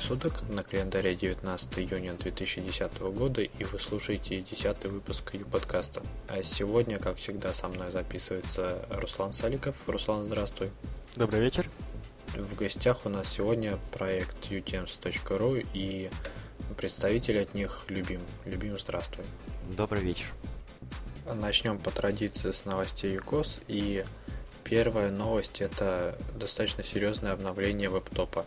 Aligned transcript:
Времени 0.00 0.20
суток, 0.20 0.42
на 0.48 0.62
календаре 0.62 1.14
19 1.14 1.78
июня 1.78 2.14
2010 2.14 3.00
года 3.00 3.42
и 3.42 3.64
вы 3.64 3.78
слушаете 3.78 4.40
10 4.40 4.84
выпуск 4.86 5.32
подкаста. 5.50 6.02
А 6.28 6.42
сегодня, 6.42 6.98
как 6.98 7.16
всегда, 7.16 7.52
со 7.52 7.68
мной 7.68 7.92
записывается 7.92 8.84
Руслан 8.90 9.32
Саликов. 9.32 9.76
Руслан, 9.86 10.24
здравствуй. 10.24 10.70
Добрый 11.16 11.40
вечер. 11.40 11.68
В 12.34 12.56
гостях 12.56 13.04
у 13.04 13.08
нас 13.08 13.28
сегодня 13.28 13.78
проект 13.92 14.50
utems.ru 14.50 15.66
и 15.74 16.10
представитель 16.76 17.42
от 17.42 17.54
них 17.54 17.84
Любим. 17.88 18.20
Любим, 18.46 18.78
здравствуй. 18.78 19.24
Добрый 19.76 20.02
вечер. 20.02 20.26
Начнем 21.32 21.78
по 21.78 21.90
традиции 21.90 22.52
с 22.52 22.64
новостей 22.64 23.14
ЮКОС 23.14 23.60
и 23.68 24.04
Первая 24.70 25.10
новость– 25.10 25.60
это 25.62 26.16
достаточно 26.36 26.84
серьезное 26.84 27.32
обновление 27.32 27.88
веб-топа. 27.88 28.46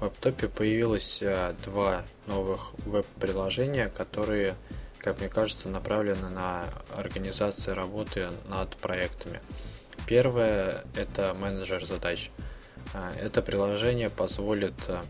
В 0.00 0.04
веб-топе 0.04 0.48
появилось 0.48 1.18
э, 1.20 1.52
два 1.62 2.04
новых 2.26 2.72
веб-приложения, 2.86 3.90
которые, 3.90 4.54
как 4.98 5.20
мне 5.20 5.28
кажется, 5.28 5.68
направлены 5.68 6.30
на 6.30 6.64
организацию 6.96 7.76
работы 7.76 8.30
над 8.48 8.74
проектами. 8.78 9.42
Первое– 10.06 10.82
это 10.96 11.34
менеджер 11.34 11.84
задач. 11.84 12.30
Э, 12.94 13.12
это 13.20 13.42
приложение 13.42 14.08
позволит 14.08 14.72
э, 14.88 15.02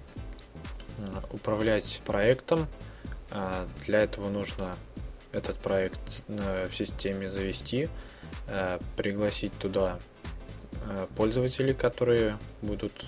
управлять 1.30 2.02
проектом. 2.04 2.66
Для 3.86 4.02
этого 4.02 4.28
нужно 4.28 4.74
этот 5.30 5.56
проект 5.58 6.24
в 6.26 6.72
системе 6.72 7.28
завести, 7.28 7.88
пригласить 8.96 9.56
туда 9.56 10.00
пользователей, 11.16 11.74
которые 11.74 12.36
будут 12.60 13.06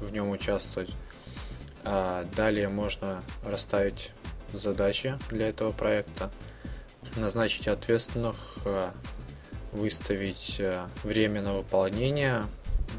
в 0.00 0.10
нем 0.10 0.30
участвовать. 0.30 0.90
А 1.84 2.24
далее 2.36 2.68
можно 2.68 3.22
расставить 3.44 4.12
задачи 4.52 5.16
для 5.30 5.48
этого 5.48 5.72
проекта, 5.72 6.30
назначить 7.16 7.68
ответственных, 7.68 8.58
э, 8.64 8.90
выставить 9.72 10.56
э, 10.58 10.86
время 11.02 11.42
на 11.42 11.54
выполнение, 11.54 12.44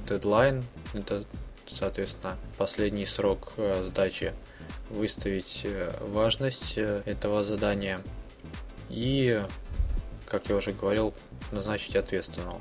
дедлайн, 0.08 0.64
это, 0.94 1.24
соответственно, 1.68 2.38
последний 2.58 3.06
срок 3.06 3.54
сдачи, 3.84 4.34
выставить 4.90 5.66
важность 6.02 6.78
этого 6.78 7.44
задания 7.44 8.02
и, 8.90 9.42
как 10.28 10.50
я 10.50 10.56
уже 10.56 10.72
говорил, 10.72 11.14
назначить 11.52 11.96
ответственного 11.96 12.60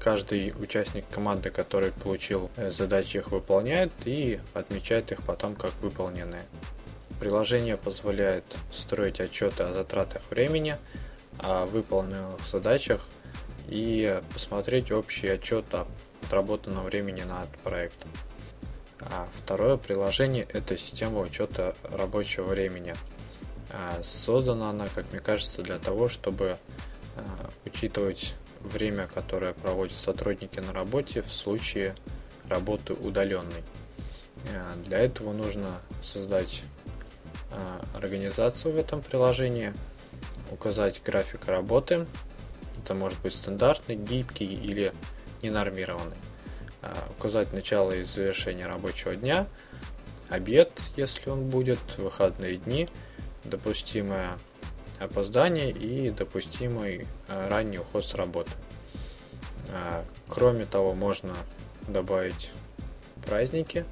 каждый 0.00 0.52
участник 0.58 1.04
команды, 1.08 1.50
который 1.50 1.92
получил 1.92 2.50
э, 2.56 2.70
задачи, 2.70 3.18
их 3.18 3.30
выполняет 3.30 3.92
и 4.04 4.40
отмечает 4.54 5.12
их 5.12 5.22
потом 5.22 5.54
как 5.54 5.72
выполненные. 5.82 6.42
Приложение 7.20 7.76
позволяет 7.76 8.44
строить 8.72 9.20
отчеты 9.20 9.62
о 9.64 9.74
затратах 9.74 10.22
времени, 10.30 10.76
о 11.38 11.66
выполненных 11.66 12.46
задачах 12.46 13.06
и 13.68 14.20
посмотреть 14.32 14.90
общий 14.90 15.28
отчет 15.28 15.66
о 15.74 15.86
отработанном 16.22 16.84
времени 16.86 17.22
над 17.22 17.48
проектом. 17.58 18.10
А 19.00 19.28
второе 19.34 19.76
приложение– 19.76 20.46
это 20.52 20.76
система 20.78 21.20
учета 21.20 21.74
рабочего 21.82 22.46
времени. 22.46 22.94
А 23.70 24.00
создана 24.02 24.70
она, 24.70 24.88
как 24.94 25.10
мне 25.12 25.20
кажется, 25.20 25.62
для 25.62 25.78
того, 25.78 26.08
чтобы 26.08 26.56
а, 27.16 27.50
учитывать 27.64 28.34
время, 28.60 29.08
которое 29.12 29.52
проводят 29.52 29.96
сотрудники 29.96 30.60
на 30.60 30.72
работе 30.72 31.22
в 31.22 31.32
случае 31.32 31.94
работы 32.48 32.94
удаленной. 32.94 33.62
Э, 34.48 34.74
для 34.84 34.98
этого 34.98 35.32
нужно 35.32 35.80
создать 36.02 36.62
э, 37.52 37.80
организацию 37.94 38.74
в 38.74 38.76
этом 38.76 39.02
приложении, 39.02 39.72
указать 40.50 41.00
график 41.04 41.46
работы. 41.46 42.06
Это 42.82 42.94
может 42.94 43.20
быть 43.20 43.34
стандартный, 43.34 43.96
гибкий 43.96 44.52
или 44.52 44.92
ненормированный. 45.42 46.16
Э, 46.82 46.94
указать 47.18 47.52
начало 47.52 47.92
и 47.92 48.02
завершение 48.02 48.66
рабочего 48.66 49.14
дня, 49.14 49.46
обед, 50.28 50.72
если 50.96 51.30
он 51.30 51.48
будет, 51.48 51.80
выходные 51.98 52.56
дни, 52.56 52.88
допустимое 53.44 54.38
опоздание 55.00 55.70
и 55.70 56.10
допустимый 56.10 57.06
э, 57.28 57.48
ранний 57.48 57.78
уход 57.78 58.04
с 58.04 58.14
работы. 58.14 58.52
А, 59.70 60.04
кроме 60.28 60.66
того, 60.66 60.94
можно 60.94 61.34
добавить 61.88 62.50
праздники, 63.24 63.84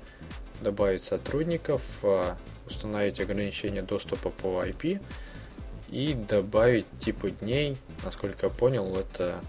добавить 0.61 1.03
сотрудников, 1.03 1.83
а, 2.03 2.37
установить 2.67 3.21
ограничение 3.21 3.83
доступа 3.83 4.31
по 4.31 4.63
IP 4.63 5.01
и 5.89 6.13
добавить 6.13 6.87
типы 7.01 7.31
дней. 7.31 7.79
Насколько 8.05 8.47
я 8.47 8.53
понял, 8.53 8.95
это 8.95 9.41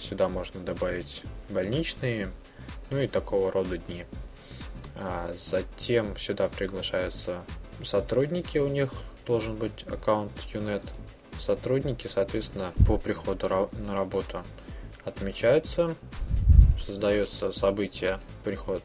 сюда 0.00 0.28
можно 0.28 0.60
добавить 0.60 1.22
больничные, 1.48 2.32
ну 2.90 2.98
и 2.98 3.06
такого 3.06 3.52
рода 3.52 3.78
дни. 3.78 4.04
Затем 5.38 6.16
сюда 6.16 6.48
приглашаются 6.48 7.44
сотрудники, 7.84 8.58
у 8.58 8.66
них 8.66 8.90
должен 9.28 9.56
быть 9.56 9.84
аккаунт 9.86 10.32
UNET. 10.54 10.82
Сотрудники, 11.38 12.08
соответственно, 12.08 12.72
по 12.86 12.96
приходу 12.96 13.70
на 13.78 13.94
работу 13.94 14.42
отмечаются, 15.04 15.94
создается 16.84 17.52
событие 17.52 18.20
приход 18.42 18.82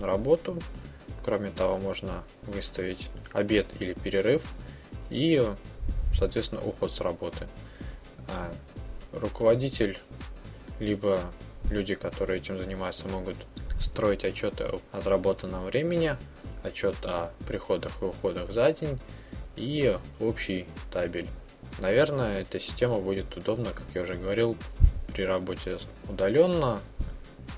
на 0.00 0.06
работу. 0.06 0.58
Кроме 1.22 1.50
того, 1.50 1.76
можно 1.76 2.24
выставить 2.44 3.10
обед 3.34 3.66
или 3.80 3.92
перерыв 3.92 4.42
и, 5.10 5.40
соответственно, 6.18 6.62
уход 6.62 6.90
с 6.90 7.00
работы. 7.02 7.46
А 8.28 8.50
руководитель 9.12 9.98
либо 10.80 11.20
люди, 11.70 11.94
которые 11.94 12.40
этим 12.40 12.58
занимаются, 12.58 13.08
могут 13.08 13.36
строить 13.78 14.24
отчеты 14.24 14.64
о 14.64 14.80
отработанном 14.90 15.66
времени, 15.66 16.16
отчет 16.62 16.96
о 17.04 17.30
приходах 17.46 17.92
и 18.00 18.06
уходах 18.06 18.50
за 18.52 18.72
день, 18.72 18.98
и 19.56 19.96
общий 20.20 20.66
табель. 20.90 21.28
Наверное, 21.78 22.42
эта 22.42 22.60
система 22.60 22.98
будет 22.98 23.36
удобна, 23.36 23.70
как 23.70 23.84
я 23.94 24.02
уже 24.02 24.14
говорил, 24.14 24.56
при 25.12 25.22
работе 25.22 25.78
удаленно. 26.08 26.80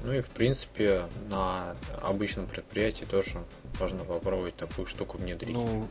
Ну 0.02 0.12
и 0.12 0.20
в 0.20 0.30
принципе 0.30 1.04
на 1.28 1.74
обычном 2.02 2.46
предприятии 2.46 3.04
тоже 3.04 3.42
можно 3.80 4.04
попробовать 4.04 4.54
такую 4.54 4.86
штуку 4.86 5.16
внедрить. 5.18 5.54
Ну, 5.54 5.88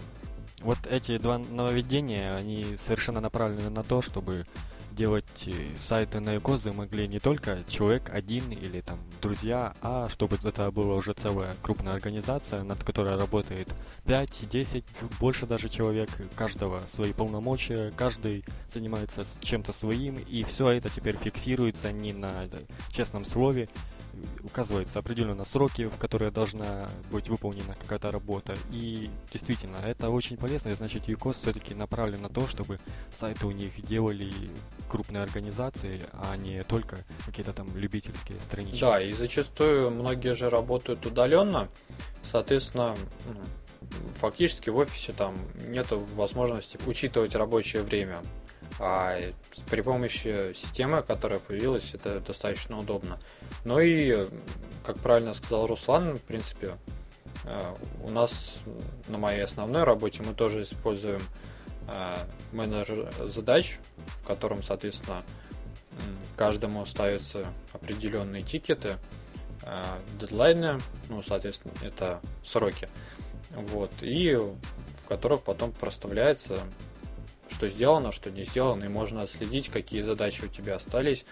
вот 0.61 0.77
эти 0.89 1.17
два 1.17 1.39
нововведения, 1.39 2.35
они 2.35 2.77
совершенно 2.77 3.19
направлены 3.21 3.69
на 3.69 3.83
то, 3.83 4.01
чтобы 4.01 4.45
делать 4.93 5.47
э, 5.47 5.75
сайты 5.75 6.19
на 6.19 6.37
Экозы 6.37 6.71
могли 6.71 7.07
не 7.07 7.19
только 7.19 7.63
человек 7.67 8.09
один 8.13 8.51
или 8.51 8.81
там 8.81 8.99
друзья, 9.21 9.73
а 9.81 10.07
чтобы 10.09 10.37
это 10.43 10.71
была 10.71 10.95
уже 10.95 11.13
целая 11.13 11.55
крупная 11.61 11.93
организация, 11.93 12.63
над 12.63 12.83
которой 12.83 13.17
работает 13.17 13.73
5, 14.05 14.49
10, 14.49 14.85
больше 15.19 15.45
даже 15.45 15.69
человек, 15.69 16.09
каждого 16.35 16.81
свои 16.87 17.13
полномочия, 17.13 17.91
каждый 17.95 18.45
занимается 18.71 19.25
чем-то 19.41 19.73
своим, 19.73 20.17
и 20.17 20.43
все 20.43 20.71
это 20.71 20.89
теперь 20.89 21.17
фиксируется 21.17 21.91
не 21.91 22.13
на 22.13 22.47
честном 22.91 23.25
слове, 23.25 23.69
указываются 24.43 24.99
определенно 24.99 25.45
сроки, 25.45 25.83
в 25.83 25.97
которые 25.97 26.31
должна 26.31 26.89
быть 27.11 27.29
выполнена 27.29 27.75
какая-то 27.75 28.11
работа. 28.11 28.55
И 28.71 29.09
действительно, 29.31 29.77
это 29.77 30.09
очень 30.09 30.37
полезно, 30.37 30.69
и 30.69 30.73
значит 30.73 31.07
ЮКОС 31.07 31.37
все-таки 31.37 31.73
направлен 31.73 32.21
на 32.21 32.29
то, 32.29 32.47
чтобы 32.47 32.79
сайты 33.15 33.45
у 33.45 33.51
них 33.51 33.85
делали 33.85 34.31
крупные 34.89 35.23
организации, 35.23 36.01
а 36.13 36.35
не 36.35 36.63
только 36.63 36.97
какие-то 37.25 37.53
там 37.53 37.75
любительские 37.75 38.39
странички. 38.39 38.81
Да, 38.81 39.01
и 39.01 39.11
зачастую 39.11 39.91
многие 39.91 40.33
же 40.33 40.49
работают 40.49 41.05
удаленно, 41.05 41.69
соответственно, 42.31 42.95
фактически 44.15 44.69
в 44.69 44.77
офисе 44.77 45.13
там 45.13 45.35
нет 45.67 45.87
возможности 46.15 46.79
учитывать 46.85 47.35
рабочее 47.35 47.83
время. 47.83 48.21
А 48.79 49.19
при 49.69 49.81
помощи 49.81 50.53
системы, 50.53 51.03
которая 51.03 51.39
появилась, 51.39 51.93
это 51.93 52.19
достаточно 52.19 52.79
удобно. 52.79 53.19
Ну 53.65 53.79
и, 53.79 54.25
как 54.85 54.97
правильно 54.97 55.33
сказал 55.33 55.67
Руслан, 55.67 56.17
в 56.17 56.21
принципе, 56.21 56.77
э, 57.45 57.75
у 58.03 58.09
нас 58.09 58.55
на 59.07 59.17
моей 59.17 59.41
основной 59.41 59.83
работе 59.83 60.23
мы 60.23 60.33
тоже 60.33 60.63
используем 60.63 61.21
э, 61.87 62.15
менеджер 62.51 63.13
задач, 63.27 63.79
в 64.07 64.25
котором, 64.25 64.63
соответственно, 64.63 65.23
каждому 66.35 66.85
ставятся 66.85 67.45
определенные 67.73 68.41
тикеты, 68.41 68.97
э, 69.63 69.83
дедлайны, 70.19 70.79
ну, 71.09 71.21
соответственно, 71.21 71.73
это 71.83 72.21
сроки, 72.43 72.89
вот, 73.51 73.91
и 74.01 74.35
в 74.35 75.07
которых 75.07 75.43
потом 75.43 75.71
проставляется 75.71 76.59
что 77.63 77.69
сделано, 77.69 78.11
что 78.11 78.29
не 78.29 78.43
сделано, 78.43 78.83
и 78.83 78.89
можно 78.89 79.21
отследить, 79.21 79.69
какие 79.69 80.01
задачи 80.01 80.43
у 80.43 80.47
тебя 80.49 80.75
остались, 80.75 81.23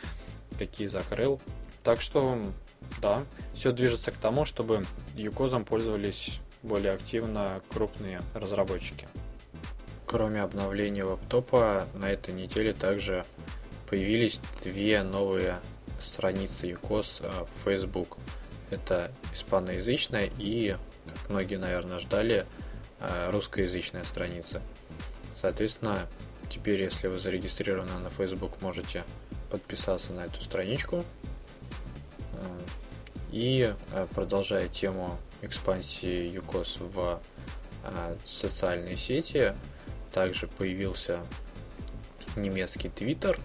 какие 0.58 0.88
закрыл. 0.88 1.42
Так 1.84 2.00
что, 2.00 2.42
да, 3.02 3.26
все 3.54 3.74
движется 3.74 4.12
к 4.12 4.16
тому, 4.16 4.46
чтобы 4.46 4.86
юкозом 5.16 5.66
пользовались 5.66 6.40
более 6.64 6.94
активно 6.94 7.62
крупные 7.70 8.22
разработчики. 8.34 9.10
Кроме 10.06 10.42
обновления 10.42 11.04
лаптопа, 11.04 11.86
на 11.96 12.10
этой 12.10 12.34
неделе 12.34 12.72
также 12.72 13.26
появились 13.90 14.40
две 14.64 15.04
новые 15.04 15.60
страницы 16.02 16.68
ЮКОС 16.68 17.24
в 17.24 17.66
Facebook. 17.66 18.18
Это 18.70 19.12
испаноязычная 19.34 20.30
и, 20.38 20.78
как 21.08 21.30
многие, 21.30 21.58
наверное, 21.58 22.00
ждали, 22.00 22.46
русскоязычная 23.02 24.06
страница. 24.06 24.62
Соответственно, 25.42 26.08
теперь, 26.52 26.84
если 26.84 27.08
вы 27.08 27.18
зарегистрированы 27.18 27.98
на 27.98 28.12
Facebook, 28.12 28.62
можете 28.62 29.04
подписаться 29.50 30.14
на 30.14 30.26
эту 30.26 30.40
страничку. 30.40 31.04
И 33.32 33.74
продолжая 34.14 34.68
тему 34.68 35.18
экспансии 35.42 36.30
ЮКОС 36.30 36.78
в 36.82 37.20
социальные 38.24 38.98
сети, 38.98 39.56
также 40.14 40.48
появился 40.48 41.22
немецкий 42.36 42.90
твиттер, 42.90 43.40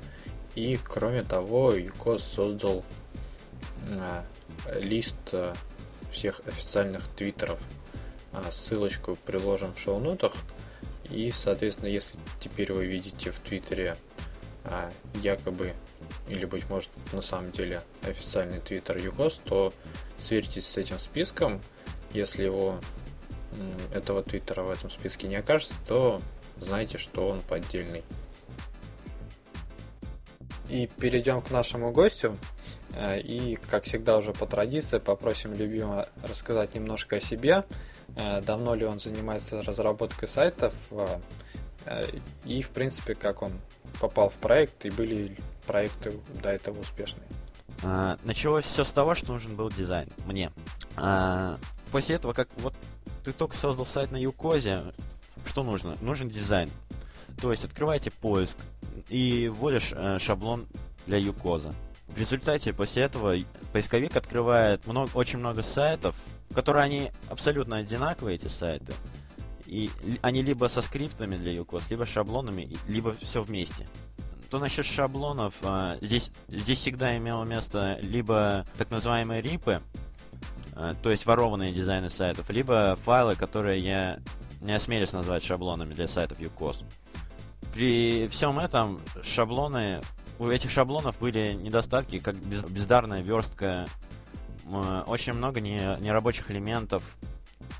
и 0.54 0.78
кроме 0.84 1.22
того, 1.22 1.72
ЮКОС 1.72 2.22
создал 2.22 2.84
лист 4.74 5.16
всех 6.10 6.42
официальных 6.46 7.06
твиттеров. 7.16 7.58
Ссылочку 8.50 9.16
приложим 9.24 9.72
в 9.72 9.78
шоу-нотах. 9.78 10.34
И, 11.10 11.30
соответственно, 11.30 11.88
если 11.88 12.18
теперь 12.40 12.72
вы 12.72 12.86
видите 12.86 13.30
в 13.30 13.38
Твиттере 13.38 13.96
а, 14.64 14.90
якобы, 15.14 15.72
или, 16.28 16.44
быть 16.44 16.68
может, 16.68 16.90
на 17.12 17.22
самом 17.22 17.52
деле 17.52 17.82
официальный 18.02 18.60
Твиттер 18.60 18.98
ЮКОС, 18.98 19.40
то 19.44 19.72
сверьтесь 20.18 20.66
с 20.66 20.76
этим 20.76 20.98
списком. 20.98 21.60
Если 22.12 22.44
его 22.44 22.80
этого 23.94 24.22
Твиттера 24.22 24.62
в 24.62 24.70
этом 24.70 24.90
списке 24.90 25.28
не 25.28 25.36
окажется, 25.36 25.74
то 25.86 26.20
знайте, 26.60 26.98
что 26.98 27.28
он 27.28 27.40
поддельный. 27.40 28.02
И 30.68 30.88
перейдем 30.98 31.40
к 31.40 31.50
нашему 31.50 31.92
гостю. 31.92 32.36
Э, 32.94 33.20
и, 33.20 33.56
как 33.70 33.84
всегда, 33.84 34.16
уже 34.16 34.32
по 34.32 34.46
традиции 34.46 34.98
попросим 34.98 35.54
любимого 35.54 36.08
рассказать 36.22 36.74
немножко 36.74 37.16
о 37.16 37.20
себе. 37.20 37.64
Э, 38.16 38.40
давно 38.40 38.74
ли 38.74 38.84
он 38.84 38.98
занимается 38.98 39.62
разработкой 39.62 40.28
сайтов 40.28 40.74
э, 40.90 42.04
и, 42.44 42.62
в 42.62 42.70
принципе, 42.70 43.14
как 43.14 43.42
он 43.42 43.52
попал 44.00 44.30
в 44.30 44.34
проект 44.34 44.84
и 44.86 44.90
были 44.90 45.36
проекты 45.66 46.12
до 46.42 46.50
этого 46.50 46.80
успешные. 46.80 47.26
А, 47.82 48.18
началось 48.24 48.64
все 48.64 48.84
с 48.84 48.90
того, 48.90 49.14
что 49.14 49.32
нужен 49.32 49.54
был 49.54 49.70
дизайн 49.70 50.08
мне. 50.26 50.50
А, 50.96 51.58
после 51.92 52.16
этого, 52.16 52.32
как 52.32 52.48
вот 52.56 52.74
ты 53.24 53.32
только 53.32 53.56
создал 53.56 53.84
сайт 53.86 54.10
на 54.10 54.16
Юкозе, 54.16 54.80
что 55.44 55.62
нужно? 55.62 55.96
Нужен 56.00 56.28
дизайн. 56.28 56.70
То 57.40 57.50
есть 57.50 57.64
открываете 57.64 58.10
поиск 58.10 58.56
и 59.08 59.52
вводишь 59.54 59.92
э, 59.92 60.18
шаблон 60.18 60.66
для 61.06 61.18
Юкоза. 61.18 61.74
В 62.16 62.18
результате 62.18 62.72
после 62.72 63.02
этого 63.02 63.36
поисковик 63.74 64.16
открывает 64.16 64.86
много, 64.86 65.10
очень 65.12 65.38
много 65.38 65.62
сайтов, 65.62 66.16
которые 66.54 66.84
они 66.84 67.12
абсолютно 67.28 67.76
одинаковые, 67.76 68.36
эти 68.36 68.48
сайты. 68.48 68.94
И 69.66 69.90
они 70.22 70.40
либо 70.40 70.66
со 70.68 70.80
скриптами 70.80 71.36
для 71.36 71.54
UCOS, 71.54 71.82
либо 71.90 72.06
шаблонами, 72.06 72.74
либо 72.88 73.12
все 73.20 73.42
вместе. 73.42 73.86
То 74.48 74.58
насчет 74.58 74.86
шаблонов, 74.86 75.56
а, 75.62 75.98
здесь, 76.00 76.30
здесь 76.48 76.78
всегда 76.78 77.18
имело 77.18 77.44
место 77.44 77.98
либо 78.00 78.64
так 78.78 78.90
называемые 78.90 79.42
рипы, 79.42 79.82
а, 80.74 80.94
то 81.02 81.10
есть 81.10 81.26
ворованные 81.26 81.74
дизайны 81.74 82.08
сайтов, 82.08 82.48
либо 82.48 82.96
файлы, 83.04 83.36
которые 83.36 83.80
я 83.80 84.20
не 84.62 84.72
осмелюсь 84.72 85.12
назвать 85.12 85.44
шаблонами 85.44 85.92
для 85.92 86.08
сайтов 86.08 86.40
UCOS. 86.40 86.82
При 87.74 88.26
всем 88.28 88.58
этом 88.58 89.02
шаблоны, 89.22 90.00
у 90.38 90.48
этих 90.48 90.70
шаблонов 90.70 91.18
были 91.18 91.54
недостатки, 91.54 92.18
как 92.18 92.36
без, 92.36 92.62
бездарная 92.62 93.22
верстка 93.22 93.86
очень 95.06 95.32
много 95.32 95.60
не, 95.60 95.96
нерабочих 96.00 96.50
элементов, 96.50 97.02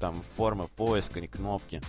там 0.00 0.22
формы 0.36 0.68
поиска, 0.68 1.20
кнопки. 1.26 1.82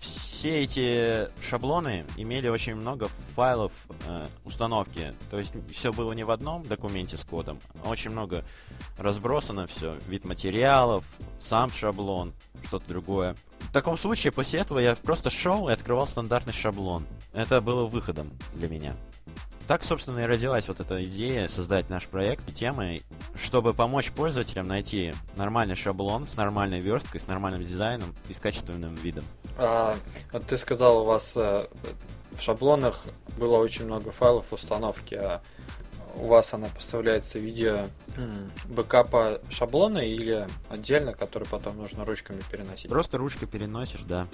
Все 0.00 0.62
эти 0.62 1.28
шаблоны 1.42 2.04
имели 2.18 2.48
очень 2.48 2.74
много 2.74 3.08
файлов 3.34 3.72
э, 4.06 4.26
установки. 4.44 5.14
То 5.30 5.38
есть 5.38 5.54
все 5.70 5.90
было 5.90 6.12
не 6.12 6.24
в 6.24 6.30
одном 6.30 6.62
документе 6.64 7.16
с 7.16 7.24
кодом, 7.24 7.58
очень 7.86 8.10
много 8.10 8.44
разбросано 8.98 9.66
все. 9.66 9.94
Вид 10.06 10.26
материалов, 10.26 11.04
сам 11.40 11.70
шаблон, 11.70 12.34
что-то 12.66 12.86
другое. 12.88 13.36
В 13.60 13.72
таком 13.72 13.96
случае, 13.96 14.32
после 14.32 14.60
этого 14.60 14.78
я 14.78 14.94
просто 14.96 15.30
шел 15.30 15.68
и 15.68 15.72
открывал 15.72 16.06
стандартный 16.06 16.52
шаблон. 16.52 17.06
Это 17.32 17.62
было 17.62 17.86
выходом 17.86 18.30
для 18.54 18.68
меня. 18.68 18.94
Так, 19.66 19.82
собственно, 19.82 20.20
и 20.20 20.26
родилась 20.26 20.68
вот 20.68 20.80
эта 20.80 21.02
идея 21.04 21.48
создать 21.48 21.88
наш 21.88 22.06
проект 22.06 22.54
темой, 22.54 23.02
чтобы 23.34 23.72
помочь 23.72 24.10
пользователям 24.12 24.68
найти 24.68 25.14
нормальный 25.36 25.74
шаблон 25.74 26.28
с 26.28 26.36
нормальной 26.36 26.80
версткой, 26.80 27.20
с 27.20 27.26
нормальным 27.26 27.64
дизайном 27.64 28.14
и 28.28 28.34
с 28.34 28.38
качественным 28.38 28.94
видом. 28.96 29.24
А, 29.56 29.96
вот 30.32 30.44
ты 30.44 30.58
сказал, 30.58 30.98
у 30.98 31.04
вас 31.04 31.32
э, 31.36 31.66
в 32.32 32.42
шаблонах 32.42 33.04
было 33.38 33.56
очень 33.56 33.86
много 33.86 34.10
файлов 34.10 34.52
установки, 34.52 35.14
а 35.14 35.40
у 36.16 36.26
вас 36.26 36.52
она 36.52 36.68
поставляется 36.68 37.38
в 37.38 37.42
виде 37.42 37.88
бэкапа 38.66 39.40
шаблона 39.48 39.98
или 39.98 40.46
отдельно, 40.68 41.14
который 41.14 41.48
потом 41.48 41.78
нужно 41.78 42.04
ручками 42.04 42.42
переносить? 42.50 42.90
Просто 42.90 43.16
ручкой 43.16 43.46
переносишь, 43.46 44.02
да 44.02 44.28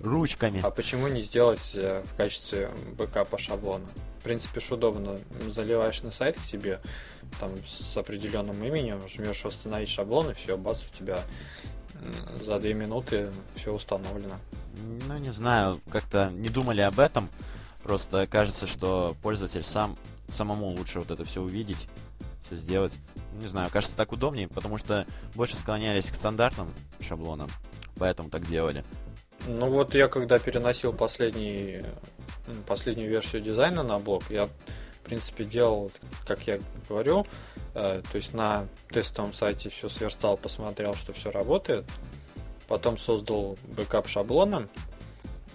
ручками. 0.00 0.60
А 0.62 0.70
почему 0.70 1.08
не 1.08 1.22
сделать 1.22 1.72
э, 1.74 2.02
в 2.12 2.16
качестве 2.16 2.70
бэкапа 2.96 3.38
шаблона? 3.38 3.86
В 4.18 4.22
принципе, 4.22 4.60
ж 4.60 4.72
удобно. 4.72 5.18
Заливаешь 5.48 6.02
на 6.02 6.10
сайт 6.10 6.38
к 6.38 6.44
себе 6.44 6.80
там 7.38 7.52
с 7.64 7.96
определенным 7.96 8.62
именем, 8.62 9.00
жмешь 9.08 9.44
восстановить 9.44 9.88
шаблон, 9.88 10.30
и 10.30 10.34
все, 10.34 10.56
бац, 10.56 10.80
у 10.82 10.98
тебя 10.98 11.22
за 12.42 12.58
две 12.58 12.74
минуты 12.74 13.30
все 13.54 13.72
установлено. 13.72 14.36
Ну, 15.06 15.18
не 15.18 15.32
знаю, 15.32 15.80
как-то 15.90 16.30
не 16.30 16.48
думали 16.48 16.80
об 16.80 16.98
этом. 16.98 17.28
Просто 17.82 18.26
кажется, 18.26 18.66
что 18.66 19.16
пользователь 19.22 19.64
сам 19.64 19.96
самому 20.28 20.68
лучше 20.68 21.00
вот 21.00 21.10
это 21.10 21.24
все 21.24 21.40
увидеть, 21.40 21.88
все 22.46 22.56
сделать. 22.56 22.92
Не 23.40 23.48
знаю, 23.48 23.70
кажется 23.70 23.96
так 23.96 24.12
удобнее, 24.12 24.48
потому 24.48 24.78
что 24.78 25.06
больше 25.34 25.56
склонялись 25.56 26.06
к 26.06 26.14
стандартным 26.14 26.68
шаблонам, 27.00 27.50
поэтому 27.96 28.28
так 28.28 28.46
делали. 28.46 28.84
Ну 29.46 29.70
вот 29.70 29.94
я 29.94 30.08
когда 30.08 30.38
переносил 30.38 30.92
последний, 30.92 31.82
последнюю 32.66 33.08
версию 33.08 33.42
дизайна 33.42 33.82
на 33.82 33.98
блог, 33.98 34.24
я 34.30 34.46
в 34.46 35.02
принципе 35.02 35.44
делал, 35.44 35.90
как 36.26 36.46
я 36.46 36.60
говорю, 36.88 37.26
э, 37.74 38.02
то 38.10 38.16
есть 38.16 38.34
на 38.34 38.68
тестовом 38.90 39.32
сайте 39.32 39.70
все 39.70 39.88
сверстал, 39.88 40.36
посмотрел, 40.36 40.94
что 40.94 41.12
все 41.12 41.30
работает, 41.30 41.84
потом 42.68 42.98
создал 42.98 43.56
бэкап 43.64 44.08
шаблона, 44.08 44.68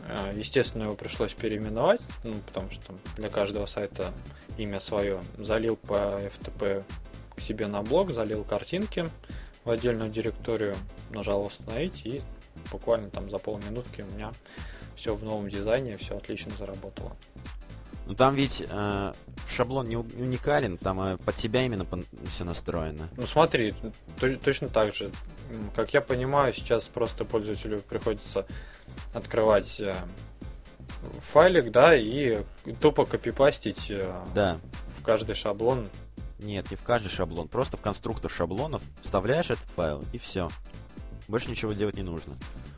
э, 0.08 0.34
естественно 0.36 0.84
его 0.84 0.96
пришлось 0.96 1.34
переименовать, 1.34 2.02
ну 2.24 2.36
потому 2.48 2.72
что 2.72 2.96
для 3.18 3.30
каждого 3.30 3.68
сайта 3.68 4.12
имя 4.58 4.80
свое, 4.80 5.22
залил 5.38 5.76
по 5.76 6.20
FTP 6.20 6.84
к 7.36 7.42
себе 7.42 7.68
на 7.68 7.84
блог, 7.84 8.12
залил 8.12 8.44
картинки 8.44 9.08
в 9.64 9.70
отдельную 9.70 10.10
директорию, 10.10 10.76
нажал 11.12 11.44
восстановить 11.44 12.06
и 12.06 12.22
буквально 12.72 13.10
там 13.10 13.30
за 13.30 13.38
полминутки 13.38 14.02
у 14.02 14.16
меня 14.16 14.32
все 14.96 15.16
в 15.16 15.24
новом 15.24 15.50
дизайне, 15.50 15.98
все 15.98 16.18
отлично 16.18 16.52
заработало. 16.58 17.16
Ну 18.08 18.14
там 18.14 18.36
ведь 18.36 18.64
э, 18.68 19.14
шаблон 19.50 19.90
не 19.90 19.98
уникален, 19.98 20.78
там 20.78 21.02
э, 21.02 21.18
под 21.18 21.40
себя 21.40 21.66
именно 21.66 21.86
все 22.28 22.44
настроено. 22.44 23.10
Ну 23.18 23.26
смотри, 23.26 23.74
то, 24.20 24.36
точно 24.38 24.70
так 24.70 24.94
же. 24.94 25.12
Как 25.76 25.94
я 25.94 26.02
понимаю, 26.02 26.54
сейчас 26.54 26.86
просто 26.86 27.26
пользователю 27.26 27.80
приходится 27.80 28.46
открывать 29.14 29.80
э, 29.80 29.96
файлик, 31.32 31.72
да, 31.72 31.96
и 31.96 32.44
тупо 32.80 33.06
копипастить 33.06 33.90
э, 33.90 34.14
да. 34.36 34.58
в 35.00 35.04
каждый 35.04 35.34
шаблон. 35.34 35.90
Нет, 36.40 36.70
не 36.70 36.78
в 36.78 36.84
каждый 36.84 37.10
шаблон, 37.10 37.48
просто 37.48 37.78
в 37.78 37.82
конструктор 37.82 38.30
шаблонов 38.30 38.84
вставляешь 39.02 39.50
этот 39.50 39.66
файл 39.66 40.04
и 40.14 40.20
все. 40.20 40.50
Больше 41.28 41.50
ничего 41.50 41.74
делать 41.74 41.96
не 41.96 42.04
нужно. 42.04 42.34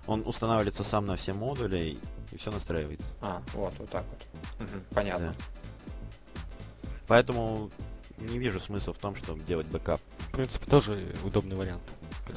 Он 0.06 0.24
устанавливается 0.26 0.84
сам 0.84 1.06
на 1.06 1.16
все 1.16 1.34
модули 1.34 1.98
и 2.32 2.38
все 2.38 2.52
настраивается. 2.52 3.16
А, 3.22 3.42
вот, 3.54 3.74
вот 3.78 3.90
так 3.90 4.06
вот. 4.10 4.68
Угу, 4.68 4.80
понятно. 4.92 5.36
Да. 5.38 6.84
Поэтому 7.08 7.70
не 8.18 8.40
вижу 8.40 8.60
смысла 8.60 8.94
в 8.94 8.98
том, 8.98 9.16
чтобы 9.16 9.44
делать 9.44 9.68
бэкап. 9.68 10.02
В 10.30 10.32
принципе, 10.32 10.66
тоже 10.70 11.16
удобный 11.24 11.56
вариант. 11.56 11.84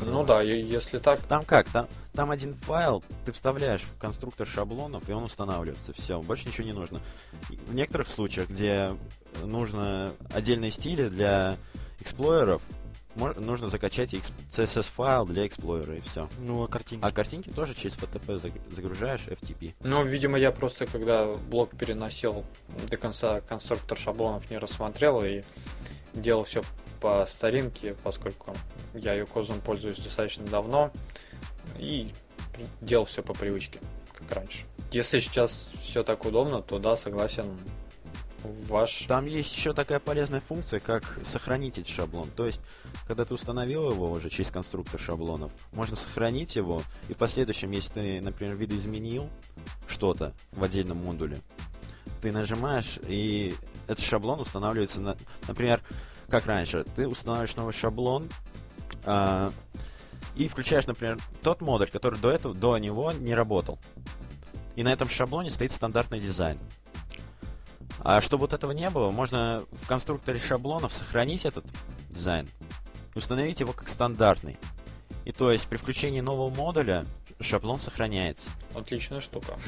Ну 0.02 0.24
да, 0.24 0.40
если 0.42 0.98
так. 0.98 1.20
Там 1.20 1.44
как? 1.44 1.68
Там, 1.68 1.88
там 2.12 2.30
один 2.30 2.54
файл 2.54 3.02
ты 3.24 3.32
вставляешь 3.32 3.82
в 3.82 3.98
конструктор 3.98 4.46
шаблонов, 4.46 5.08
и 5.08 5.12
он 5.12 5.24
устанавливается. 5.24 5.92
Все, 5.92 6.20
больше 6.22 6.46
ничего 6.46 6.66
не 6.66 6.72
нужно. 6.72 7.00
В 7.66 7.74
некоторых 7.74 8.08
случаях, 8.08 8.48
где 8.48 8.96
нужно 9.42 10.12
отдельные 10.32 10.70
стили 10.70 11.08
для 11.08 11.56
эксплойеров, 11.98 12.62
нужно 13.36 13.68
закачать 13.68 14.14
CSS-файл 14.50 15.26
для 15.26 15.46
Explorer 15.46 15.98
и 15.98 16.00
все. 16.00 16.28
Ну, 16.40 16.62
а 16.62 16.68
картинки? 16.68 17.04
А 17.04 17.10
картинки 17.12 17.50
тоже 17.50 17.74
через 17.74 17.96
FTP 17.96 18.52
загружаешь 18.70 19.22
FTP. 19.26 19.74
Ну, 19.80 20.04
видимо, 20.04 20.38
я 20.38 20.50
просто, 20.52 20.86
когда 20.86 21.26
блок 21.26 21.70
переносил 21.76 22.44
до 22.88 22.96
конца 22.96 23.40
конструктор 23.40 23.98
шаблонов 23.98 24.50
не 24.50 24.58
рассмотрел 24.58 25.22
и 25.24 25.42
делал 26.14 26.44
все 26.44 26.62
по 27.00 27.26
старинке, 27.26 27.94
поскольку 28.02 28.54
я 28.94 29.14
юкозом 29.14 29.60
пользуюсь 29.60 29.98
достаточно 29.98 30.46
давно 30.46 30.90
и 31.78 32.12
делал 32.80 33.04
все 33.04 33.22
по 33.22 33.32
привычке, 33.32 33.80
как 34.12 34.32
раньше. 34.32 34.64
Если 34.92 35.20
сейчас 35.20 35.68
все 35.78 36.02
так 36.02 36.24
удобно, 36.24 36.62
то 36.62 36.78
да, 36.78 36.96
согласен, 36.96 37.46
ваш... 38.44 39.06
Там 39.06 39.26
есть 39.26 39.56
еще 39.56 39.72
такая 39.72 40.00
полезная 40.00 40.40
функция, 40.40 40.80
как 40.80 41.18
сохранить 41.24 41.86
шаблон. 41.88 42.28
То 42.36 42.46
есть, 42.46 42.60
когда 43.06 43.24
ты 43.24 43.34
установил 43.34 43.90
его 43.90 44.10
уже 44.10 44.30
через 44.30 44.50
конструктор 44.50 45.00
шаблонов, 45.00 45.52
можно 45.72 45.96
сохранить 45.96 46.56
его, 46.56 46.82
и 47.08 47.14
в 47.14 47.16
последующем, 47.16 47.70
если 47.70 47.92
ты, 47.92 48.20
например, 48.20 48.56
видоизменил 48.56 49.28
что-то 49.88 50.34
в 50.52 50.62
отдельном 50.62 50.98
модуле, 50.98 51.40
ты 52.20 52.32
нажимаешь, 52.32 52.98
и 53.06 53.54
этот 53.86 54.04
шаблон 54.04 54.40
устанавливается, 54.40 55.00
на, 55.00 55.16
например, 55.48 55.82
как 56.28 56.46
раньше, 56.46 56.84
ты 56.96 57.08
устанавливаешь 57.08 57.56
новый 57.56 57.72
шаблон, 57.72 58.28
э, 59.04 59.50
и 60.36 60.48
включаешь, 60.48 60.86
например, 60.86 61.18
тот 61.42 61.60
модуль, 61.60 61.90
который 61.90 62.18
до 62.18 62.30
этого, 62.30 62.54
до 62.54 62.78
него 62.78 63.12
не 63.12 63.34
работал. 63.34 63.78
И 64.76 64.82
на 64.82 64.92
этом 64.92 65.08
шаблоне 65.08 65.50
стоит 65.50 65.72
стандартный 65.72 66.20
дизайн. 66.20 66.58
А 68.02 68.20
чтобы 68.20 68.42
вот 68.42 68.52
этого 68.52 68.72
не 68.72 68.88
было, 68.90 69.10
можно 69.10 69.62
в 69.82 69.86
конструкторе 69.86 70.38
шаблонов 70.38 70.92
сохранить 70.92 71.44
этот 71.44 71.64
дизайн 72.08 72.48
и 73.14 73.18
установить 73.18 73.60
его 73.60 73.72
как 73.72 73.88
стандартный. 73.88 74.56
И 75.24 75.32
то 75.32 75.52
есть 75.52 75.68
при 75.68 75.76
включении 75.76 76.20
нового 76.20 76.48
модуля 76.54 77.04
шаблон 77.40 77.78
сохраняется. 77.78 78.50
Отличная 78.74 79.20
штука. 79.20 79.58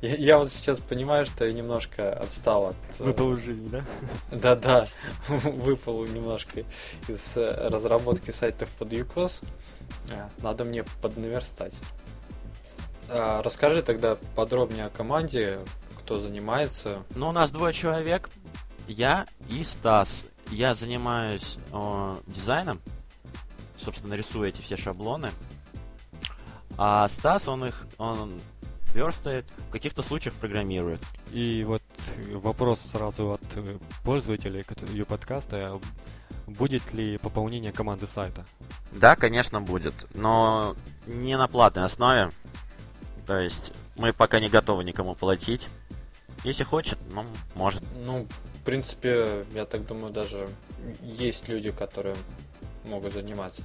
я, 0.00 0.38
вот 0.38 0.50
сейчас 0.50 0.78
понимаю, 0.80 1.26
что 1.26 1.44
я 1.44 1.52
немножко 1.52 2.12
отстал 2.12 2.68
от... 2.68 2.76
Э, 2.98 3.04
выпал 3.04 3.34
из 3.34 3.44
жизни, 3.44 3.68
да? 3.68 3.84
Да-да, 4.30 4.88
выпал 5.28 6.04
немножко 6.06 6.64
из 7.08 7.36
э, 7.36 7.68
разработки 7.68 8.30
сайтов 8.30 8.68
под 8.78 8.92
UCOS. 8.92 9.44
Э, 10.10 10.28
надо 10.42 10.64
мне 10.64 10.84
поднаверстать. 11.02 11.74
Расскажи 13.08 13.82
тогда 13.82 14.16
подробнее 14.34 14.86
о 14.86 14.90
команде, 14.90 15.60
кто 16.06 16.20
занимается? 16.20 17.02
Ну, 17.16 17.30
у 17.30 17.32
нас 17.32 17.50
двое 17.50 17.74
человек. 17.74 18.30
Я 18.86 19.26
и 19.48 19.64
Стас. 19.64 20.26
Я 20.52 20.76
занимаюсь 20.76 21.58
э, 21.72 22.16
дизайном. 22.28 22.80
Собственно, 23.76 24.14
рисую 24.14 24.48
эти 24.48 24.62
все 24.62 24.76
шаблоны. 24.76 25.32
А 26.78 27.08
Стас, 27.08 27.48
он 27.48 27.64
их 27.64 27.88
он 27.98 28.40
верстает, 28.94 29.46
в 29.68 29.72
каких-то 29.72 30.02
случаях 30.04 30.36
программирует. 30.36 31.00
И 31.32 31.64
вот 31.64 31.82
вопрос 32.30 32.78
сразу 32.82 33.32
от 33.32 33.42
э, 33.56 33.76
пользователей 34.04 34.64
ее 34.92 35.04
подкаста. 35.04 35.80
Будет 36.46 36.92
ли 36.92 37.18
пополнение 37.18 37.72
команды 37.72 38.06
сайта? 38.06 38.44
Да, 38.92 39.16
конечно, 39.16 39.60
будет. 39.60 40.06
Но 40.14 40.76
не 41.08 41.36
на 41.36 41.48
платной 41.48 41.84
основе. 41.84 42.30
То 43.26 43.40
есть 43.40 43.72
мы 43.96 44.12
пока 44.12 44.38
не 44.38 44.48
готовы 44.48 44.84
никому 44.84 45.16
платить. 45.16 45.66
Если 46.46 46.62
хочет, 46.62 46.96
ну, 47.12 47.26
может. 47.56 47.82
Ну, 48.04 48.24
в 48.54 48.64
принципе, 48.64 49.44
я 49.52 49.64
так 49.64 49.84
думаю, 49.84 50.12
даже 50.12 50.48
есть 51.02 51.48
люди, 51.48 51.72
которые 51.72 52.14
могут 52.84 53.14
заниматься 53.14 53.62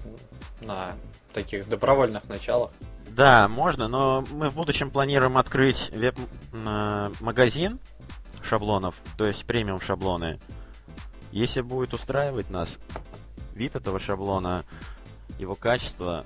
на 0.61 0.93
таких 1.31 1.69
добровольных 1.69 2.27
началах. 2.27 2.71
Да, 3.09 3.47
можно, 3.47 3.87
но 3.87 4.25
мы 4.31 4.49
в 4.49 4.55
будущем 4.55 4.89
планируем 4.89 5.37
открыть 5.37 5.91
веб-магазин 5.91 7.79
шаблонов, 8.41 8.95
то 9.15 9.27
есть 9.27 9.45
премиум 9.45 9.79
шаблоны. 9.79 10.39
Если 11.31 11.61
будет 11.61 11.93
устраивать 11.93 12.49
нас 12.49 12.79
вид 13.53 13.75
этого 13.75 13.99
шаблона, 13.99 14.63
его 15.37 15.53
качество, 15.53 16.23